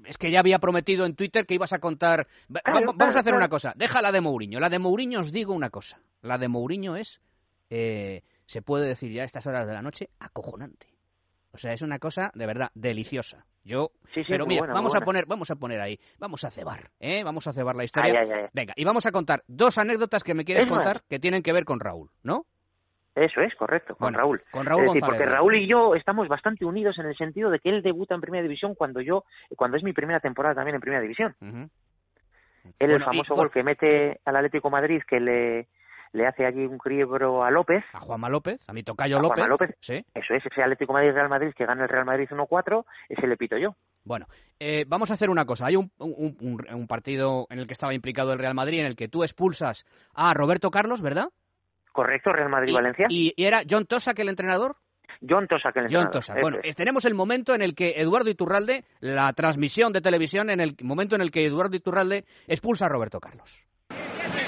es 0.06 0.18
que 0.18 0.32
ya 0.32 0.40
había 0.40 0.60
prometido 0.60 1.06
en 1.06 1.16
Twitter 1.16 1.46
que 1.46 1.54
ibas 1.54 1.74
a 1.74 1.80
contar. 1.80 2.28
vamos 2.48 3.16
a 3.16 3.20
hacer 3.20 3.36
una 3.36 3.50
cosa. 3.50 3.74
Deja 3.76 4.02
la 4.02 4.12
de 4.12 4.22
Mourinho. 4.22 4.60
La 4.60 4.70
de 4.70 4.80
Mourinho 4.80 5.20
os 5.20 5.32
digo 5.32 5.54
una 5.54 5.70
cosa. 5.70 6.00
La 6.22 6.38
de 6.38 6.48
Mourinho 6.48 6.96
es, 6.96 7.22
eh, 7.70 8.24
se 8.46 8.62
puede 8.62 8.88
decir 8.88 9.12
ya 9.12 9.24
a 9.24 9.26
estas 9.26 9.46
horas 9.46 9.68
de 9.68 9.74
la 9.74 9.82
noche, 9.82 10.10
acojonante. 10.20 10.88
O 11.52 11.58
sea, 11.58 11.74
es 11.74 11.82
una 11.82 12.00
cosa 12.00 12.32
de 12.34 12.48
verdad 12.48 12.72
deliciosa. 12.74 13.46
Yo, 13.66 13.92
sí, 14.14 14.24
sí, 14.24 14.30
pero 14.30 14.46
mira, 14.46 14.66
vamos 14.68 14.96
a 14.96 15.02
poner, 15.02 15.26
vamos 15.26 15.52
a 15.52 15.56
poner 15.56 15.80
ahí, 15.80 15.98
vamos 16.18 16.44
a 16.44 16.52
cebar, 16.52 16.92
¿eh? 17.00 17.24
Vamos 17.24 17.48
a 17.48 17.54
cebar 17.54 17.76
la 17.76 17.84
historia. 17.84 18.50
Venga, 18.52 18.74
y 18.76 18.84
vamos 18.84 19.06
a 19.06 19.12
contar 19.12 19.44
dos 19.48 19.78
anécdotas 19.78 20.24
que 20.24 20.34
me 20.34 20.44
quieres 20.44 20.66
contar 20.66 21.04
que 21.08 21.20
tienen 21.20 21.44
que 21.44 21.54
ver 21.54 21.64
con 21.64 21.80
Raúl, 21.80 22.10
¿no? 22.24 22.46
Eso 23.16 23.42
es, 23.42 23.54
correcto, 23.56 23.96
con 23.96 24.06
Bueno, 24.08 24.18
Raúl. 24.18 24.44
con 24.52 24.66
Raúl 24.66 24.82
es 24.88 24.94
decir, 24.94 25.04
porque 25.06 25.26
Raúl 25.26 25.56
y 25.56 25.68
yo 25.68 25.94
estamos 25.96 26.28
bastante 26.28 26.66
unidos 26.66 26.98
en 26.98 27.06
el 27.06 27.16
sentido 27.16 27.50
de 27.52 27.60
que 27.60 27.70
él 27.70 27.84
debuta 27.84 28.16
en 28.16 28.22
Primera 28.22 28.42
División 28.42 28.74
cuando 28.74 29.02
yo, 29.02 29.24
cuando 29.56 29.78
es 29.78 29.84
mi 29.84 29.94
primera 29.94 30.20
temporada 30.20 30.56
también 30.56 30.76
en 30.76 30.82
Primera 30.82 31.02
División. 31.02 31.36
Él, 31.42 31.70
Bueno, 32.80 32.96
el 32.96 33.04
famoso 33.04 33.36
gol 33.36 33.52
que 33.52 33.62
mete 33.64 34.20
al 34.26 34.36
Atlético 34.38 34.70
Madrid, 34.70 35.02
que 35.08 35.20
le, 35.20 35.68
le 36.14 36.26
hace 36.26 36.46
allí 36.46 36.66
un 36.66 36.78
criebro 36.78 37.44
a 37.44 37.52
López, 37.52 37.84
A 37.94 38.00
Juanma 38.00 38.30
López, 38.30 38.60
a 38.68 38.74
mi 38.74 38.82
tocayo 38.84 39.18
A 39.20 39.22
López. 39.22 39.36
Juanma 39.36 39.48
López. 39.50 39.76
Sí. 39.82 40.04
eso 40.14 40.34
es, 40.34 40.44
ese 40.46 40.62
Atlético 40.64 40.94
Madrid-Real 40.94 41.30
Madrid 41.30 41.54
que 41.56 41.66
gana 41.66 41.84
el 41.84 41.90
Real 41.90 42.06
Madrid 42.06 42.28
1-4, 42.32 42.86
ese 43.10 43.28
le 43.28 43.38
pito 43.38 43.58
yo. 43.58 43.76
Bueno, 44.06 44.26
eh, 44.60 44.86
vamos 44.88 45.12
a 45.12 45.16
hacer 45.16 45.30
una 45.30 45.46
cosa. 45.46 45.66
Hay 45.68 45.76
un, 45.76 45.92
un- 46.00 46.36
un- 46.42 46.66
un 46.74 46.88
partido 46.88 47.46
en 47.50 47.60
el 47.60 47.68
que 47.68 47.74
estaba 47.74 47.94
implicado 47.94 48.34
el 48.34 48.40
Real 48.40 48.56
Madrid 48.56 48.80
en 48.80 48.86
el 48.86 48.96
que 48.96 49.08
tú 49.08 49.24
expulsas 49.24 49.86
a 50.16 50.34
Roberto 50.34 50.72
Carlos, 50.72 51.02
¿verdad? 51.02 51.28
Correcto, 51.94 52.34
Real 52.34 52.50
Y, 52.50 52.52
Madrid-Valencia. 52.52 53.06
y- 53.10 53.34
y 53.38 53.46
era 53.46 53.62
John 53.70 53.86
Tosak 53.86 54.20
el 54.20 54.28
entrenador. 54.28 54.76
John 55.26 55.48
Tosak, 55.48 55.78
el 55.78 55.88
John 55.90 56.12
Tosak. 56.12 56.42
Bueno, 56.42 56.58
es. 56.64 56.76
tenemos 56.76 57.06
el 57.06 57.14
momento 57.14 57.54
en 57.56 57.62
el 57.62 57.76
que 57.76 57.94
Eduardo 57.96 58.30
Iturralde, 58.30 58.84
la 59.00 59.32
transmisión 59.32 59.94
de 59.94 60.02
televisión, 60.02 60.50
en 60.50 60.60
el 60.60 60.76
momento 60.82 61.16
en 61.16 61.22
el 61.22 61.32
que 61.32 61.46
Eduardo 61.46 61.78
Iturralde 61.78 62.26
expulsa 62.48 62.88
a 62.88 62.90
Roberto 62.90 63.22
Carlos. 63.22 63.64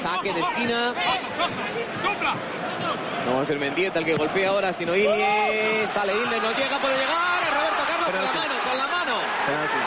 Saque 0.01 0.33
de 0.33 0.41
esquina. 0.41 0.93
No 3.25 3.41
es 3.43 3.49
el 3.49 3.59
Mendieta 3.59 3.99
el 3.99 4.05
que 4.05 4.15
golpea 4.15 4.49
ahora, 4.49 4.73
sino 4.73 4.95
Ilie. 4.95 5.87
Sale 5.87 6.13
Ilie, 6.13 6.41
no 6.41 6.51
llega, 6.51 6.79
puede 6.81 6.97
llegar. 6.97 7.53
Roberto 7.53 7.83
Carlos 7.87 8.09
con 8.09 8.19
la 8.19 8.33
mano, 8.33 8.63
con 8.65 8.77
la 8.77 8.87
mano. 8.87 9.84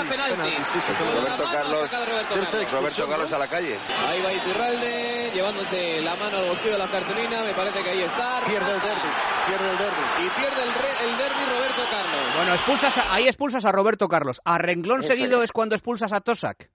Bandera 0.00 0.28
línea 0.28 0.44
penalti. 0.44 0.80
Con 0.80 1.06
la 1.06 1.20
Roberto 1.20 1.44
Carlos, 1.44 1.90
Roberto 1.92 2.34
Carlos. 2.34 2.72
Roberto 2.72 3.08
Carlos 3.08 3.32
a 3.32 3.38
la 3.38 3.48
calle. 3.48 3.78
Ahí 4.08 4.22
va 4.22 4.32
Iturralde, 4.32 5.30
llevándose 5.34 6.00
la 6.02 6.16
mano 6.16 6.38
al 6.38 6.44
bolsillo 6.48 6.72
de 6.72 6.78
la 6.78 6.90
cartulina. 6.90 7.42
Me 7.42 7.54
parece 7.54 7.82
que 7.82 7.90
ahí 7.90 8.02
está. 8.02 8.40
Pierde 8.44 8.72
el 8.72 8.80
derby, 8.80 9.08
pierde 9.46 9.70
el 9.70 9.78
derby. 9.78 10.02
Y 10.26 10.30
pierde 10.40 10.62
el, 10.62 10.74
re- 10.74 11.04
el 11.10 11.18
derby 11.18 11.44
Roberto 11.48 11.82
Carlos. 11.90 12.20
Bueno, 12.36 12.54
expulsas 12.54 12.98
a- 12.98 13.14
ahí 13.14 13.26
expulsas 13.26 13.64
a 13.64 13.72
Roberto 13.72 14.08
Carlos. 14.08 14.40
A 14.44 14.58
renglón 14.58 15.02
seguido 15.02 15.38
es. 15.42 15.44
es 15.50 15.52
cuando 15.52 15.74
expulsas 15.74 16.12
a 16.12 16.20
Tosak. 16.20 16.70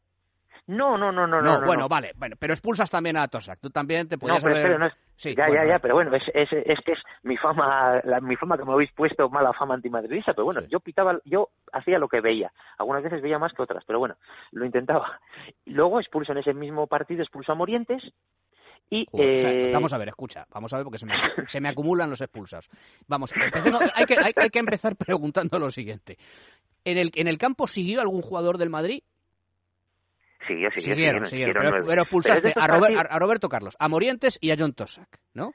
No, 0.67 0.97
no, 0.97 1.11
no, 1.11 1.27
no, 1.27 1.41
No, 1.41 1.53
no. 1.53 1.59
no, 1.61 1.65
bueno, 1.67 1.83
no. 1.83 1.87
vale, 1.89 2.11
bueno, 2.15 2.35
pero 2.39 2.53
expulsas 2.53 2.89
también 2.89 3.17
a 3.17 3.27
Tosak. 3.27 3.59
Tú 3.59 3.69
también 3.69 4.07
te 4.07 4.15
No, 4.15 4.19
podías 4.19 4.43
pero 4.43 4.55
haber- 4.55 4.79
no 4.79 4.85
es- 4.87 4.93
Sí, 5.17 5.33
ya, 5.33 5.47
bueno, 5.47 5.63
ya, 5.63 5.69
ya, 5.75 5.79
pero 5.79 5.93
bueno, 5.93 6.13
es, 6.13 6.23
es, 6.33 6.49
es 6.51 6.79
que 6.83 6.91
es 6.91 6.99
mi 7.23 7.37
fama, 7.37 8.01
la, 8.03 8.19
mi 8.19 8.35
fama 8.35 8.57
que 8.57 8.65
me 8.65 8.73
habéis 8.73 8.91
puesto 8.91 9.29
mala 9.29 9.53
fama 9.53 9.75
antimadridista, 9.75 10.33
pero 10.33 10.43
bueno, 10.45 10.59
Sí. 10.61 10.67
yo 10.69 10.79
pitaba, 10.81 11.17
yo 11.23 11.49
hacía 11.71 11.99
lo 11.99 12.09
que 12.09 12.19
veía, 12.19 12.51
algunas 12.77 13.01
veces 13.01 13.21
veía 13.21 13.39
más 13.39 13.53
que 13.53 13.61
otras, 13.61 13.83
pero 13.87 13.99
bueno, 13.99 14.15
lo 14.51 14.65
intentaba. 14.65 15.19
Luego 15.65 15.99
expulso 16.01 16.33
en 16.33 16.39
ese 16.39 16.53
mismo 16.53 16.87
partido, 16.87 17.21
expulso 17.21 17.53
a 17.53 17.55
Morientes 17.55 18.01
y... 18.89 19.05
Joder, 19.09 19.35
o 19.35 19.39
sea, 19.39 19.51
eh, 19.51 19.71
vamos 19.71 19.93
a 19.93 19.97
ver, 19.99 20.09
escucha, 20.09 20.45
vamos 20.51 20.73
a 20.73 20.77
ver 20.77 20.83
porque 20.83 20.99
se 20.99 21.05
me, 21.05 21.13
se 21.47 21.61
me 21.61 21.69
acumulan 21.69 22.09
los 22.09 22.19
expulsados. 22.19 22.67
Vamos, 23.07 23.31
empecemos- 23.33 23.83
hay, 23.95 24.05
que, 24.05 24.15
hay, 24.21 24.33
hay 24.35 24.49
que 24.49 24.59
empezar 24.59 24.95
preguntando 24.97 25.59
lo 25.59 25.69
siguiente. 25.71 26.17
¿En 26.83 26.97
el, 26.97 27.11
¿En 27.15 27.27
el 27.27 27.37
campo 27.37 27.67
siguió 27.67 28.01
algún 28.01 28.21
jugador 28.21 28.57
del 28.57 28.69
Madrid? 28.69 29.01
Siguió, 30.47 30.69
siguió, 30.71 30.95
Siguieron, 30.95 30.95
siguieron, 30.95 31.25
siguieron, 31.25 31.53
siguieron 31.55 31.71
pero, 31.73 31.85
pero 31.87 32.01
expulsaste 32.03 32.51
Pero 32.53 32.61
a, 32.61 32.67
Robert- 32.67 33.07
a- 33.11 33.19
Roberto 33.19 33.49
Carlos, 33.49 33.75
a 33.79 33.87
Morientes 33.87 34.37
y 34.41 34.51
a 34.51 34.55
John 34.57 34.73
Tosak, 34.73 35.07
¿no? 35.33 35.51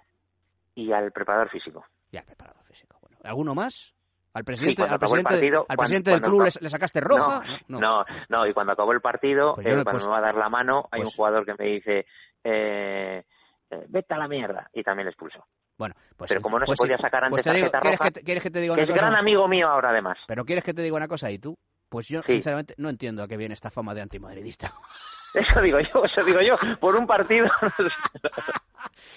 Y 0.74 0.92
al 0.92 1.12
preparador 1.12 1.48
físico. 1.50 1.84
Ya, 2.12 2.22
preparador 2.22 2.64
físico. 2.64 2.96
Bueno, 3.00 3.16
¿Alguno 3.22 3.54
más? 3.54 3.92
¿Al 4.32 4.44
presidente, 4.44 4.82
al 4.82 4.98
presidente, 4.98 5.28
partido, 5.28 5.60
al 5.68 5.76
cuando- 5.76 5.80
presidente 5.82 6.10
del 6.12 6.20
club 6.22 6.42
le, 6.60 6.68
sacaste 6.70 7.00
roja? 7.00 7.42
No, 7.68 8.04
no, 8.28 8.46
y 8.46 8.52
cuando 8.52 8.72
acabó 8.72 8.92
el 8.92 9.00
partido, 9.00 9.54
Pues 9.56 9.66
eh, 9.66 9.70
no- 9.70 9.82
cuando 9.82 9.92
pues- 9.92 10.04
me 10.04 10.10
va 10.12 10.18
a 10.18 10.20
dar 10.20 10.34
la 10.36 10.48
mano, 10.48 10.88
hay 10.92 11.00
pues- 11.02 11.08
un 11.08 11.16
jugador 11.16 11.44
que 11.44 11.54
me 11.58 11.64
dice, 11.70 12.06
eh, 12.44 13.24
eh, 13.70 13.84
vete 13.88 14.14
a 14.14 14.18
la 14.18 14.28
mierda, 14.28 14.68
y 14.72 14.82
también 14.84 15.06
le 15.06 15.10
expulso. 15.10 15.44
Bueno, 15.76 15.94
pues 16.16 16.28
Pero 16.28 16.42
como 16.42 16.58
no 16.58 16.66
pues 16.66 16.76
se 16.78 16.82
podía 16.84 16.96
sí. 16.98 17.02
sacar 17.02 17.24
antes 17.24 17.36
Pues 17.36 17.44
te 17.44 17.52
digo, 17.54 17.70
tarjeta 17.70 17.80
¿quieres, 17.80 17.98
roja, 17.98 18.10
que 18.10 18.20
te, 18.20 18.24
¿quieres 18.24 18.42
que 18.42 18.50
te 18.50 18.60
diga 18.60 18.74
que 18.74 18.82
una 18.82 18.90
es 18.92 18.96
gran 19.00 19.14
amigo 19.16 19.48
mío 19.48 19.66
ahora 19.68 19.90
además. 19.90 20.18
Pero 20.28 20.44
¿quieres 20.44 20.62
que 20.62 20.74
te 20.74 20.82
diga 20.82 20.96
una 20.96 21.08
cosa? 21.08 21.30
¿Y 21.30 21.38
tú? 21.38 21.56
Pues 21.90 22.08
yo, 22.08 22.22
Sí. 22.22 22.32
sinceramente, 22.32 22.74
no 22.78 22.88
entiendo 22.88 23.22
a 23.22 23.28
qué 23.28 23.36
viene 23.36 23.52
esta 23.52 23.70
fama 23.70 23.92
de 23.94 24.00
antimadridista. 24.00 24.72
Eso 25.34 25.60
digo 25.60 25.78
yo, 25.78 26.04
eso 26.04 26.24
digo 26.24 26.40
yo, 26.40 26.56
por 26.80 26.96
un 26.96 27.06
partido. 27.06 27.46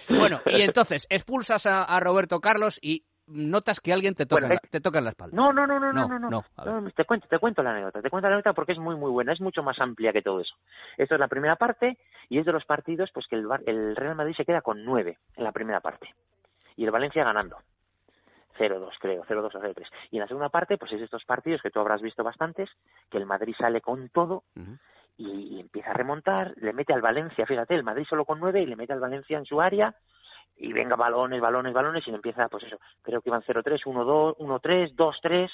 Bueno, 0.10 0.42
y 0.46 0.62
entonces 0.62 1.08
expulsas 1.10 1.66
a, 1.66 1.84
a 1.84 2.00
Roberto 2.00 2.40
Carlos 2.40 2.78
y 2.82 3.04
notas 3.28 3.80
que 3.80 3.94
alguien 3.94 4.14
te 4.16 4.26
toca, 4.26 4.46
Bueno, 4.48 4.62
te 4.70 4.80
toca 4.82 5.00
en 5.00 5.06
la 5.06 5.10
espalda. 5.12 5.36
No, 5.36 5.52
no, 5.54 5.66
no, 5.66 5.80
no, 5.80 5.92
No, 5.92 6.08
no, 6.08 6.20
no, 6.20 6.30
no. 6.30 6.82
No, 6.82 6.92
te 6.92 7.06
cuento, 7.06 7.28
te 7.28 7.40
cuento 7.40 7.64
la 7.64 7.72
anécdota, 7.72 8.02
te 8.02 8.10
cuento 8.10 8.28
la 8.28 8.36
anécdota 8.36 8.54
porque 8.54 8.74
es 8.74 8.78
muy, 8.80 8.96
muy 8.96 9.10
buena, 9.12 9.34
es 9.34 9.42
mucho 9.42 9.64
más 9.64 9.80
amplia 9.80 10.12
que 10.14 10.22
todo 10.22 10.42
eso. 10.42 10.54
Esto 10.98 11.16
es 11.16 11.20
la 11.20 11.28
primera 11.28 11.56
parte 11.56 11.98
y 12.30 12.38
es 12.38 12.46
de 12.46 12.52
los 12.52 12.66
partidos, 12.66 13.10
pues 13.14 13.26
que 13.28 13.36
el, 13.36 13.48
el 13.66 13.96
Real 13.96 14.16
Madrid 14.16 14.36
se 14.36 14.46
queda 14.46 14.62
con 14.62 14.84
nueve 14.84 15.18
en 15.36 15.44
la 15.44 15.52
primera 15.52 15.80
parte 15.80 16.14
y 16.76 16.86
el 16.86 16.92
Valencia 16.92 17.24
ganando. 17.24 17.58
0-2 18.58 18.92
creo, 19.00 19.24
0-2 19.26 19.56
o 19.56 19.62
0-3. 19.62 19.88
Y 20.12 20.18
en 20.18 20.22
la 20.22 20.28
segunda 20.28 20.50
parte, 20.50 20.78
pues 20.78 20.92
es 20.94 21.02
estos 21.02 21.24
partidos 21.26 21.62
que 21.62 21.70
tú 21.72 21.80
habrás 21.80 22.02
visto 22.02 22.24
bastantes, 22.24 22.70
que 23.10 23.18
el 23.18 23.26
Madrid 23.26 23.56
sale 23.58 23.82
con 23.82 24.10
todo 24.10 24.44
Ujú. 24.56 24.78
y, 25.18 25.56
y 25.56 25.60
empieza 25.60 25.92
a 25.92 25.94
remontar, 25.94 26.54
le 26.58 26.74
mete 26.74 26.94
al 26.94 27.02
Valencia, 27.02 27.46
fíjate, 27.46 27.76
el 27.76 27.84
Madrid 27.84 28.06
solo 28.10 28.26
con 28.26 28.40
nueve 28.40 28.62
y 28.62 28.66
le 28.66 28.76
mete 28.76 28.94
al 28.94 29.00
Valencia 29.00 29.38
en 29.38 29.46
su 29.46 29.62
área 29.62 29.96
y 30.56 30.72
venga 30.72 30.96
balones, 30.96 31.42
balones, 31.42 31.74
balones 31.74 32.08
y 32.08 32.12
le 32.12 32.18
empieza, 32.18 32.48
pues 32.48 32.64
eso, 32.64 32.80
creo 33.02 33.22
que 33.22 33.30
iban 33.30 33.42
0-3, 33.42 33.84
1-2, 33.86 34.38
1-3, 34.38 34.96
2-3, 34.96 35.50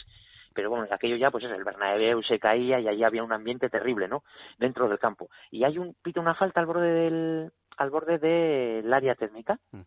pero 0.53 0.70
bueno, 0.70 0.88
aquello 0.91 1.15
ya, 1.15 1.32
pues 1.32 1.46
eso, 1.46 1.53
el 1.53 1.63
Bernabéu 1.63 2.22
se 2.24 2.38
caía 2.39 2.79
y 2.79 2.88
allí 2.88 3.03
había 3.03 3.24
un 3.24 3.32
ambiente 3.32 3.70
terrible, 3.70 4.08
¿no? 4.08 4.24
Dentro 4.58 4.89
del 4.89 5.00
campo. 5.00 5.29
Y 5.51 5.63
hay 5.63 5.77
un, 5.77 5.96
pita 6.01 6.20
una 6.20 6.34
falta 6.36 6.60
al 6.60 6.65
borde 6.65 6.89
del, 6.91 7.51
al 7.77 7.89
borde 7.91 8.18
del 8.18 8.91
área 8.94 9.15
técnica 9.15 9.58
Mm. 9.72 9.82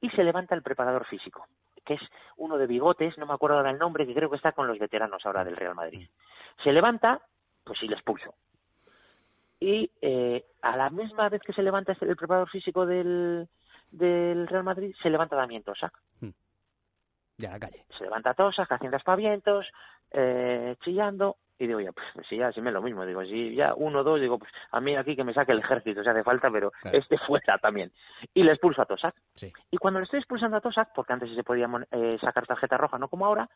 y 0.00 0.10
se 0.10 0.24
levanta 0.24 0.54
el 0.54 0.62
preparador 0.62 1.04
físico, 1.06 1.46
que 1.84 1.94
es 1.94 2.00
uno 2.36 2.56
de 2.58 2.66
bigotes, 2.66 3.16
no 3.18 3.26
me 3.26 3.34
acuerdo 3.34 3.56
ahora 3.58 3.70
el 3.70 3.78
nombre, 3.78 4.06
que 4.06 4.14
creo 4.14 4.30
que 4.30 4.36
está 4.36 4.52
con 4.52 4.66
los 4.66 4.78
veteranos 4.78 5.24
ahora 5.26 5.44
del 5.44 5.56
Real 5.56 5.74
Madrid. 5.74 6.08
Se 6.62 6.72
levanta, 6.72 7.20
pues 7.64 7.78
sí, 7.78 7.86
le 7.88 7.94
expulso. 7.94 8.34
Y 9.60 9.90
eh, 10.00 10.44
a 10.62 10.76
la 10.76 10.90
misma 10.90 11.28
vez 11.28 11.40
que 11.42 11.52
se 11.52 11.62
levanta 11.62 11.92
este- 11.92 12.06
el 12.06 12.16
preparador 12.16 12.50
físico 12.50 12.84
del, 12.86 13.48
del 13.90 14.46
Real 14.46 14.64
Madrid, 14.64 14.94
se 15.02 15.10
levanta 15.10 15.36
también 15.36 15.62
Tosak. 15.62 15.92
Ya, 17.36 17.50
la 17.50 17.58
calle. 17.58 17.84
Se 17.98 18.04
levanta 18.04 18.34
Tosak 18.34 18.70
haciendo 18.70 18.96
aspavientos, 18.96 19.66
eh, 20.12 20.76
chillando, 20.84 21.36
y 21.58 21.66
digo, 21.66 21.80
ya, 21.80 21.92
pues 21.92 22.06
si 22.28 22.36
ya, 22.36 22.50
si 22.52 22.60
me 22.60 22.70
es 22.70 22.74
lo 22.74 22.82
mismo, 22.82 23.06
digo, 23.06 23.22
si 23.24 23.54
ya 23.54 23.74
uno, 23.76 24.02
dos, 24.02 24.20
digo, 24.20 24.38
pues 24.38 24.50
a 24.72 24.80
mí 24.80 24.96
aquí 24.96 25.14
que 25.16 25.24
me 25.24 25.32
saque 25.34 25.52
el 25.52 25.60
ejército 25.60 26.02
si 26.02 26.08
hace 26.08 26.22
falta, 26.24 26.50
pero 26.50 26.70
Claro. 26.82 26.98
este 26.98 27.16
fuera 27.26 27.58
también. 27.58 27.92
Y 28.34 28.42
le 28.42 28.52
expulso 28.52 28.82
a 28.82 28.86
Tosak. 28.86 29.14
Sí. 29.36 29.52
Y 29.70 29.76
cuando 29.78 30.00
le 30.00 30.04
estoy 30.04 30.18
expulsando 30.18 30.56
a 30.56 30.60
Tosak, 30.60 30.92
porque 30.94 31.12
antes 31.12 31.28
sí 31.28 31.34
se 31.36 31.44
podía 31.44 31.68
eh, 31.92 32.18
sacar 32.20 32.46
tarjeta 32.46 32.76
roja, 32.76 32.98
no 32.98 33.08
como 33.08 33.26
ahora, 33.26 33.48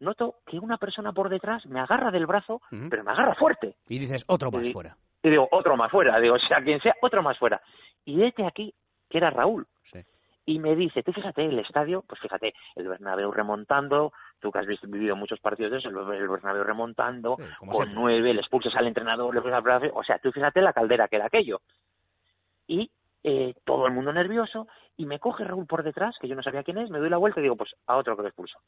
noto 0.00 0.36
que 0.46 0.58
una 0.58 0.78
persona 0.78 1.12
por 1.12 1.28
detrás 1.28 1.64
me 1.66 1.80
agarra 1.80 2.10
del 2.10 2.26
brazo, 2.26 2.60
pero 2.90 3.04
me 3.04 3.10
agarra 3.12 3.34
fuerte. 3.34 3.76
Y 3.88 3.98
dices, 3.98 4.24
otro 4.26 4.50
más 4.50 4.64
Sí. 4.64 4.72
fuera. 4.72 4.96
Y 5.22 5.30
digo, 5.30 5.48
otro 5.52 5.76
más 5.76 5.90
fuera, 5.90 6.18
digo, 6.20 6.38
sea 6.38 6.62
quien 6.62 6.80
sea, 6.80 6.94
otro 7.00 7.22
más 7.22 7.38
fuera. 7.38 7.60
Y 8.04 8.22
este 8.24 8.44
aquí, 8.46 8.74
que 9.08 9.18
era 9.18 9.30
Raúl, 9.30 9.66
Sí. 9.84 10.00
y 10.46 10.58
me 10.58 10.74
dice, 10.76 11.02
tú 11.02 11.12
fíjate, 11.12 11.44
el 11.46 11.58
estadio, 11.60 12.02
pues 12.06 12.20
fíjate, 12.20 12.52
el 12.74 12.88
Bernabéu 12.88 13.30
remontando, 13.32 14.12
tú 14.40 14.50
que 14.52 14.58
has 14.58 14.66
visto, 14.66 14.86
vivido 14.86 15.16
muchos 15.16 15.40
partidos 15.40 15.72
de 15.72 15.78
eso, 15.78 15.88
el, 15.88 15.96
el 16.14 16.28
Bernabéu 16.28 16.64
remontando, 16.64 17.36
Sí, 17.36 17.66
con 17.66 17.94
nueve, 17.94 18.34
le 18.34 18.40
expulsas 18.40 18.74
al 18.76 18.86
entrenador, 18.86 19.32
le 19.34 19.40
expulsas 19.40 19.64
al 19.64 19.90
o 19.94 20.02
sea, 20.04 20.18
tú 20.18 20.30
fíjate 20.32 20.60
la 20.60 20.72
caldera 20.72 21.08
que 21.08 21.16
era 21.16 21.26
aquello. 21.26 21.60
Y 22.66 22.90
eh, 23.22 23.54
todo 23.64 23.86
el 23.86 23.92
mundo 23.92 24.12
nervioso, 24.12 24.68
y 24.96 25.06
me 25.06 25.18
coge 25.18 25.44
Raúl 25.44 25.66
por 25.66 25.82
detrás, 25.82 26.14
que 26.20 26.28
yo 26.28 26.36
no 26.36 26.42
sabía 26.42 26.62
quién 26.62 26.78
es, 26.78 26.90
me 26.90 26.98
doy 26.98 27.08
la 27.08 27.16
vuelta 27.16 27.40
y 27.40 27.44
digo, 27.44 27.56
pues 27.56 27.74
a 27.86 27.96
otro 27.96 28.16
que 28.16 28.22
lo 28.22 28.28
expulso. 28.28 28.58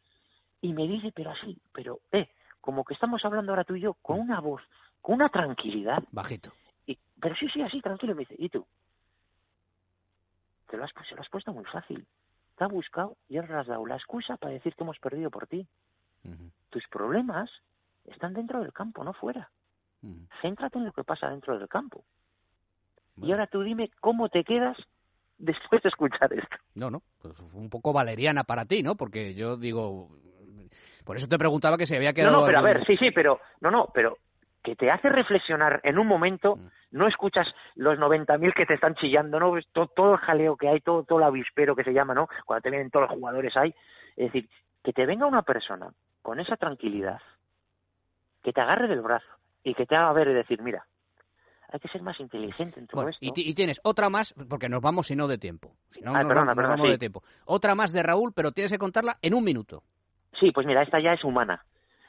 Y 0.63 0.73
me 0.73 0.89
dice, 0.89 1.13
pero 1.15 1.31
así, 1.31 1.59
pero, 1.73 2.01
eh, 2.11 2.29
como 2.61 2.85
que 2.85 2.95
estamos 2.95 3.25
hablando 3.25 3.53
ahora 3.53 3.65
tú 3.65 3.77
y 3.77 3.83
yo, 3.83 3.95
con 4.01 4.19
una 4.19 4.41
voz, 4.41 4.63
con 5.03 5.17
una 5.17 5.29
tranquilidad, 5.29 6.03
Bajito. 6.11 6.53
y, 6.87 6.99
pero 7.21 7.35
sí, 7.37 7.49
sí, 7.51 7.61
así, 7.61 7.81
tranquilo, 7.81 8.15
me 8.15 8.21
dice, 8.21 8.35
¿y 8.39 8.49
tú? 8.49 8.67
Te 10.69 10.77
lo 10.77 10.85
has, 10.85 10.91
se 11.09 11.15
lo 11.15 11.21
has 11.21 11.29
puesto 11.29 11.53
muy 11.53 11.65
fácil. 11.67 12.07
Te 12.57 12.65
ha 12.65 12.69
buscado 12.69 13.17
y 13.29 13.37
ahora 13.37 13.61
has 13.61 13.67
dado 13.67 13.87
la 13.87 13.97
excusa 13.97 14.37
para 14.37 14.53
decir 14.55 14.75
que 14.75 14.83
hemos 14.83 14.99
perdido 14.99 15.31
por 15.31 15.47
ti. 15.47 15.67
Tus 16.71 16.87
problemas 16.89 17.51
están 18.05 18.35
dentro 18.35 18.61
del 18.61 18.73
campo, 18.73 19.05
no 19.05 19.13
fuera. 19.13 19.51
ujú. 20.03 20.27
Céntrate 20.43 20.79
en 20.79 20.87
lo 20.87 20.93
que 20.93 21.05
pasa 21.05 21.29
dentro 21.31 21.59
del 21.59 21.69
campo. 21.69 22.05
Y 23.23 23.33
ahora 23.33 23.47
tú 23.47 23.63
dime 23.63 23.91
cómo 24.01 24.29
te 24.29 24.45
quedas 24.45 24.77
después 25.39 25.83
de 25.83 25.89
escuchar 25.89 26.33
esto. 26.33 26.57
No, 26.75 26.91
no, 26.91 27.03
pues 27.23 27.35
fue 27.37 27.61
un 27.61 27.71
poco 27.71 27.93
valeriana 27.93 28.45
para 28.45 28.65
ti, 28.67 28.83
¿no? 28.83 28.97
Porque 28.97 29.35
yo 29.35 29.57
digo, 29.57 30.11
por 31.05 31.17
eso 31.17 31.29
te 31.29 31.39
preguntaba 31.39 31.79
que 31.79 31.87
se 31.87 31.97
había 31.97 32.11
No, 32.11 32.15
quedado... 32.15 32.41
no, 32.41 32.47
pero 32.47 32.59
a 32.59 32.63
ver, 32.63 32.85
sí, 32.87 32.97
sí, 32.97 33.11
pero, 33.11 33.41
no, 33.61 33.71
no, 33.71 33.89
pero 33.95 34.19
que 34.67 34.75
te 34.75 34.91
hace 34.91 35.09
reflexionar 35.09 35.79
en 35.85 35.97
un 35.97 36.09
momento, 36.09 36.57
Mm. 36.57 36.67
no 36.99 37.07
escuchas 37.07 37.47
los 37.77 37.97
90.000 38.01 38.53
que 38.53 38.67
te 38.67 38.75
están 38.75 38.97
chillando, 38.97 39.39
¿no? 39.39 39.53
Todo, 39.73 39.87
todo 39.87 40.13
el 40.15 40.19
jaleo 40.19 40.57
que 40.57 40.69
hay, 40.69 40.81
todo, 40.81 41.05
todo 41.05 41.19
el 41.19 41.25
avispero 41.25 41.77
que 41.77 41.85
se 41.85 41.93
llama, 41.93 42.15
¿no? 42.15 42.27
Cuando 42.45 42.63
te 42.63 42.71
vienen 42.71 42.91
todos 42.91 43.09
los 43.09 43.17
jugadores 43.17 43.57
ahí. 43.57 43.73
Es 44.17 44.33
decir, 44.33 44.49
que 44.83 44.93
te 44.93 45.07
venga 45.07 45.25
una 45.27 45.43
persona 45.43 45.89
con 46.21 46.41
esa 46.41 46.57
tranquilidad, 46.57 47.21
que 48.43 48.53
te 48.53 48.61
agarre 48.61 48.89
del 48.89 49.03
brazo 49.03 49.27
y 49.63 49.73
que 49.75 49.87
te 49.87 49.95
haga 49.95 50.13
ver 50.13 50.27
y 50.29 50.35
decir, 50.35 50.61
mira, 50.61 50.85
hay 51.73 51.79
que 51.79 51.89
ser 51.89 52.03
más 52.03 52.19
inteligente 52.19 52.81
en 52.81 52.89
todo 52.89 53.03
Bueno, 53.03 53.11
esto. 53.11 53.25
y, 53.25 53.31
ti- 53.33 53.49
y 53.49 53.55
tienes 53.55 53.81
otra 53.85 54.09
más, 54.09 54.35
porque 54.49 54.69
nos 54.69 54.83
vamos 54.83 55.07
si 55.07 55.15
no 55.15 55.29
de 55.29 55.39
tiempo. 55.39 55.77
Si 55.91 56.01
no, 56.01 56.11
Ah, 56.11 56.23
nos, 56.25 56.27
perdona, 56.29 56.47
nos 56.47 56.57
perdona, 56.57 56.75
vamos 56.75 56.87
sí. 56.89 56.93
de 56.93 56.99
tiempo. 56.99 57.23
Otra 57.45 57.77
más 57.77 57.93
de 57.93 58.03
Raúl, 58.03 58.33
pero 58.35 58.51
tienes 58.51 58.73
que 58.73 58.79
contarla 58.79 59.17
en 59.23 59.35
un 59.35 59.45
minuto. 59.45 59.85
Sí, 60.41 60.51
pues 60.51 60.67
mira, 60.67 60.83
esta 60.83 60.99
ya 61.01 61.13
es 61.13 61.23
humana. 61.23 61.65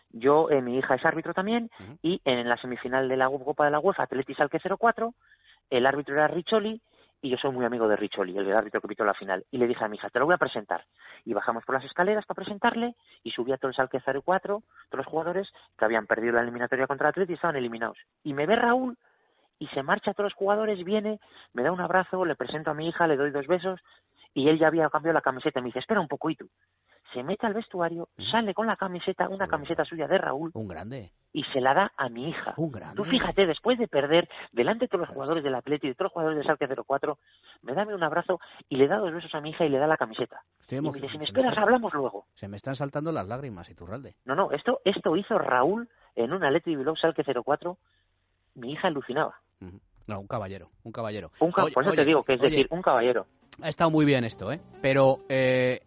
Yo, 0.09 0.49
eh, 0.49 0.61
mi 0.61 0.77
hija 0.77 0.95
es 0.95 1.05
árbitro 1.05 1.33
también, 1.33 1.69
y 2.01 2.21
en 2.23 2.47
la 2.47 2.57
semifinal 2.57 3.09
de 3.09 3.17
la 3.17 3.27
Copa 3.29 3.65
de 3.65 3.71
la 3.71 3.79
UEFA, 3.79 4.03
Atleti 4.03 4.33
Salque 4.33 4.59
04, 4.59 5.13
el 5.69 5.85
árbitro 5.85 6.15
era 6.15 6.27
Riccioli, 6.27 6.81
y 7.21 7.29
yo 7.29 7.37
soy 7.37 7.51
muy 7.51 7.65
amigo 7.65 7.87
de 7.87 7.95
Riccioli, 7.95 8.37
el 8.37 8.53
árbitro 8.53 8.79
que 8.79 8.87
pitó 8.87 9.03
la 9.03 9.13
final. 9.13 9.43
Y 9.51 9.57
le 9.57 9.67
dije 9.67 9.83
a 9.83 9.87
mi 9.87 9.97
hija, 9.97 10.09
te 10.09 10.19
lo 10.19 10.25
voy 10.25 10.35
a 10.35 10.37
presentar. 10.37 10.85
Y 11.25 11.33
bajamos 11.33 11.65
por 11.65 11.75
las 11.75 11.83
escaleras 11.83 12.25
para 12.25 12.43
presentarle, 12.43 12.95
y 13.23 13.31
subí 13.31 13.51
a 13.51 13.57
todo 13.57 13.69
el 13.69 13.75
Salque 13.75 13.99
04, 13.99 14.61
todos 14.89 15.05
los 15.05 15.05
jugadores 15.07 15.49
que 15.77 15.85
habían 15.85 16.05
perdido 16.05 16.33
la 16.33 16.41
eliminatoria 16.41 16.87
contra 16.87 17.07
el 17.07 17.09
Atleti 17.09 17.33
y 17.33 17.35
estaban 17.35 17.55
eliminados. 17.55 17.97
Y 18.23 18.33
me 18.33 18.45
ve 18.45 18.55
Raúl, 18.55 18.97
y 19.59 19.67
se 19.69 19.81
marcha 19.81 20.11
a 20.11 20.13
todos 20.13 20.31
los 20.31 20.35
jugadores, 20.35 20.83
viene, 20.83 21.19
me 21.53 21.63
da 21.63 21.71
un 21.71 21.81
abrazo, 21.81 22.23
le 22.23 22.35
presento 22.35 22.71
a 22.71 22.75
mi 22.75 22.87
hija, 22.87 23.07
le 23.07 23.17
doy 23.17 23.31
dos 23.31 23.47
besos, 23.47 23.79
y 24.33 24.49
él 24.49 24.59
ya 24.59 24.67
había 24.67 24.89
cambiado 24.89 25.15
la 25.15 25.21
camiseta. 25.21 25.59
Y 25.59 25.63
me 25.63 25.67
dice, 25.67 25.79
espera 25.79 25.99
un 25.99 26.07
poco, 26.07 26.29
y 26.29 26.35
tú. 26.35 26.47
Se 27.17 27.23
mete 27.23 27.47
al 27.47 27.55
vestuario, 27.55 28.09
sale 28.29 28.53
con 28.53 28.67
la 28.67 28.75
camiseta, 28.75 29.27
una 29.27 29.47
camiseta 29.47 29.83
suya 29.83 30.07
de 30.07 30.19
Raúl, 30.19 30.51
Un 30.53 30.67
grande, 30.67 31.11
y 31.33 31.43
se 31.45 31.59
la 31.61 31.73
da 31.73 31.91
a 31.97 32.09
mi 32.09 32.29
hija. 32.29 32.53
un 32.57 32.71
grande. 32.71 32.95
Tú 32.95 33.05
fíjate, 33.05 33.47
después 33.47 33.79
de 33.79 33.87
perder 33.87 34.29
delante 34.51 34.85
de 34.85 34.87
todos 34.87 34.99
los 35.07 35.09
jugadores 35.09 35.43
del 35.43 35.55
Atleti 35.55 35.87
y 35.87 35.89
de 35.89 35.95
todos 35.95 36.05
los 36.05 36.11
jugadores 36.13 36.37
del 36.37 36.45
Salque 36.45 36.67
04, 36.85 37.17
me 37.63 37.73
da 37.73 37.87
un 37.87 38.03
abrazo 38.03 38.39
y 38.69 38.77
le 38.77 38.87
da 38.87 38.97
dos 38.97 39.11
besos 39.11 39.33
a 39.33 39.41
mi 39.41 39.49
hija 39.49 39.65
y 39.65 39.69
le 39.69 39.79
da 39.79 39.87
la 39.87 39.97
camiseta. 39.97 40.43
Estoy 40.61 40.77
Y 40.77 40.81
me 40.81 40.91
dice, 40.91 41.09
si 41.09 41.17
me 41.17 41.23
esperas 41.23 41.57
hablamos 41.57 41.91
luego. 41.95 42.25
se 42.35 42.47
me 42.47 42.55
están 42.57 42.75
saltando 42.75 43.11
las 43.11 43.27
lágrimas, 43.27 43.67
Iturralde. 43.67 44.15
No, 44.25 44.35
no, 44.35 44.51
esto, 44.51 44.81
esto 44.85 45.15
hizo 45.15 45.39
Raúl 45.39 45.89
en 46.15 46.33
un 46.33 46.43
Atleti 46.43 46.75
Bilbao 46.75 46.95
Salque 46.95 47.23
04. 47.23 47.77
Mi 48.53 48.73
hija 48.73 48.89
alucinaba. 48.89 49.33
No, 50.05 50.19
un 50.19 50.27
caballero, 50.27 50.69
un 50.83 50.91
caballero. 50.91 51.31
Un 51.39 51.51
ca- 51.51 51.63
Oye, 51.63 51.73
por 51.73 51.81
eso 51.83 51.91
oye, 51.93 52.01
te 52.03 52.05
digo 52.05 52.23
que 52.23 52.33
es 52.35 52.41
oye, 52.41 52.49
decir, 52.51 52.67
un 52.69 52.83
caballero. 52.83 53.25
Ha 53.59 53.69
estado 53.69 53.89
muy 53.89 54.05
bien 54.05 54.23
esto, 54.23 54.51
¿eh? 54.51 54.61
Pero 54.83 55.17
eh, 55.29 55.81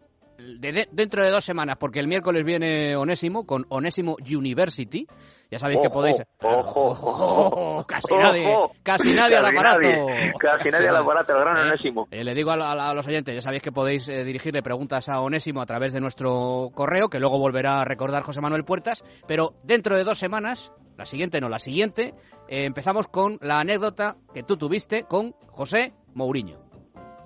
de- 0.59 0.71
de- 0.71 0.87
dentro 0.91 1.23
de 1.23 1.29
dos 1.29 1.43
semanas, 1.45 1.77
porque 1.79 1.99
el 1.99 2.07
miércoles 2.07 2.43
viene 2.45 2.95
Onésimo 2.95 3.45
con 3.45 3.65
Onésimo 3.69 4.15
University. 4.19 5.05
Ya 5.49 5.59
sabéis 5.59 5.79
que 5.83 5.89
podéis. 5.89 6.21
ojo, 6.41 6.91
ojo, 6.91 7.85
casi 7.85 8.13
nadie, 8.15 8.55
casi 8.83 9.11
nadie 9.11 9.35
al 9.35 9.45
aparato. 9.47 9.79
nadie, 9.81 10.31
casi 10.39 10.69
nadie 10.69 10.87
al 10.87 10.95
aparato, 10.95 11.33
el 11.33 11.39
gran 11.41 11.57
¿Eh? 11.57 11.61
Onésimo. 11.71 12.07
Eh, 12.09 12.23
le 12.23 12.33
digo 12.33 12.51
a, 12.51 12.93
los 12.93 13.05
oyentes, 13.05 13.35
ya 13.35 13.41
sabéis 13.41 13.61
que 13.61 13.71
podéis 13.73 14.07
eh, 14.07 14.23
dirigirle 14.23 14.63
preguntas 14.63 15.09
a 15.09 15.19
Onésimo 15.19 15.61
a 15.61 15.65
través 15.65 15.91
de 15.91 15.99
nuestro 15.99 16.69
correo, 16.73 17.09
que 17.09 17.19
luego 17.19 17.37
volverá 17.37 17.81
a 17.81 17.85
recordar 17.85 18.23
José 18.23 18.39
Manuel 18.39 18.63
Puertas, 18.63 19.03
pero 19.27 19.55
dentro 19.63 19.97
de 19.97 20.05
dos 20.05 20.17
semanas, 20.19 20.71
la 20.97 21.05
siguiente 21.05 21.41
no, 21.41 21.49
la 21.49 21.59
siguiente, 21.59 22.13
empezamos 22.47 23.07
con 23.07 23.37
la 23.41 23.59
anécdota 23.59 24.15
que 24.33 24.43
tú 24.43 24.55
tuviste 24.55 25.03
con 25.03 25.33
José 25.47 25.91
Mourinho. 26.13 26.59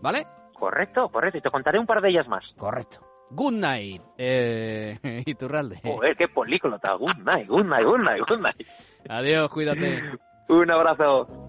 ¿Vale? 0.01 0.25
Correcto, 0.57 1.09
correcto. 1.09 1.37
Y 1.37 1.41
te 1.41 1.51
contaré 1.51 1.79
un 1.79 1.85
par 1.85 2.01
de 2.01 2.09
ellas 2.09 2.27
más. 2.27 2.43
Correcto. 2.57 2.99
Good 3.31 3.53
night, 3.53 4.01
eh, 4.17 4.97
Iturralde. 5.25 5.79
Joder, 5.83 6.15
qué 6.15 6.27
políglota. 6.27 6.93
Good 6.93 7.17
night, 7.17 7.47
good 7.47 7.65
night, 7.65 7.85
good 7.85 7.99
night, 7.99 8.21
good 8.27 8.39
night. 8.39 8.67
Adiós, 9.09 9.49
cuídate. 9.49 10.01
Un 10.47 10.69
abrazo. 10.69 11.44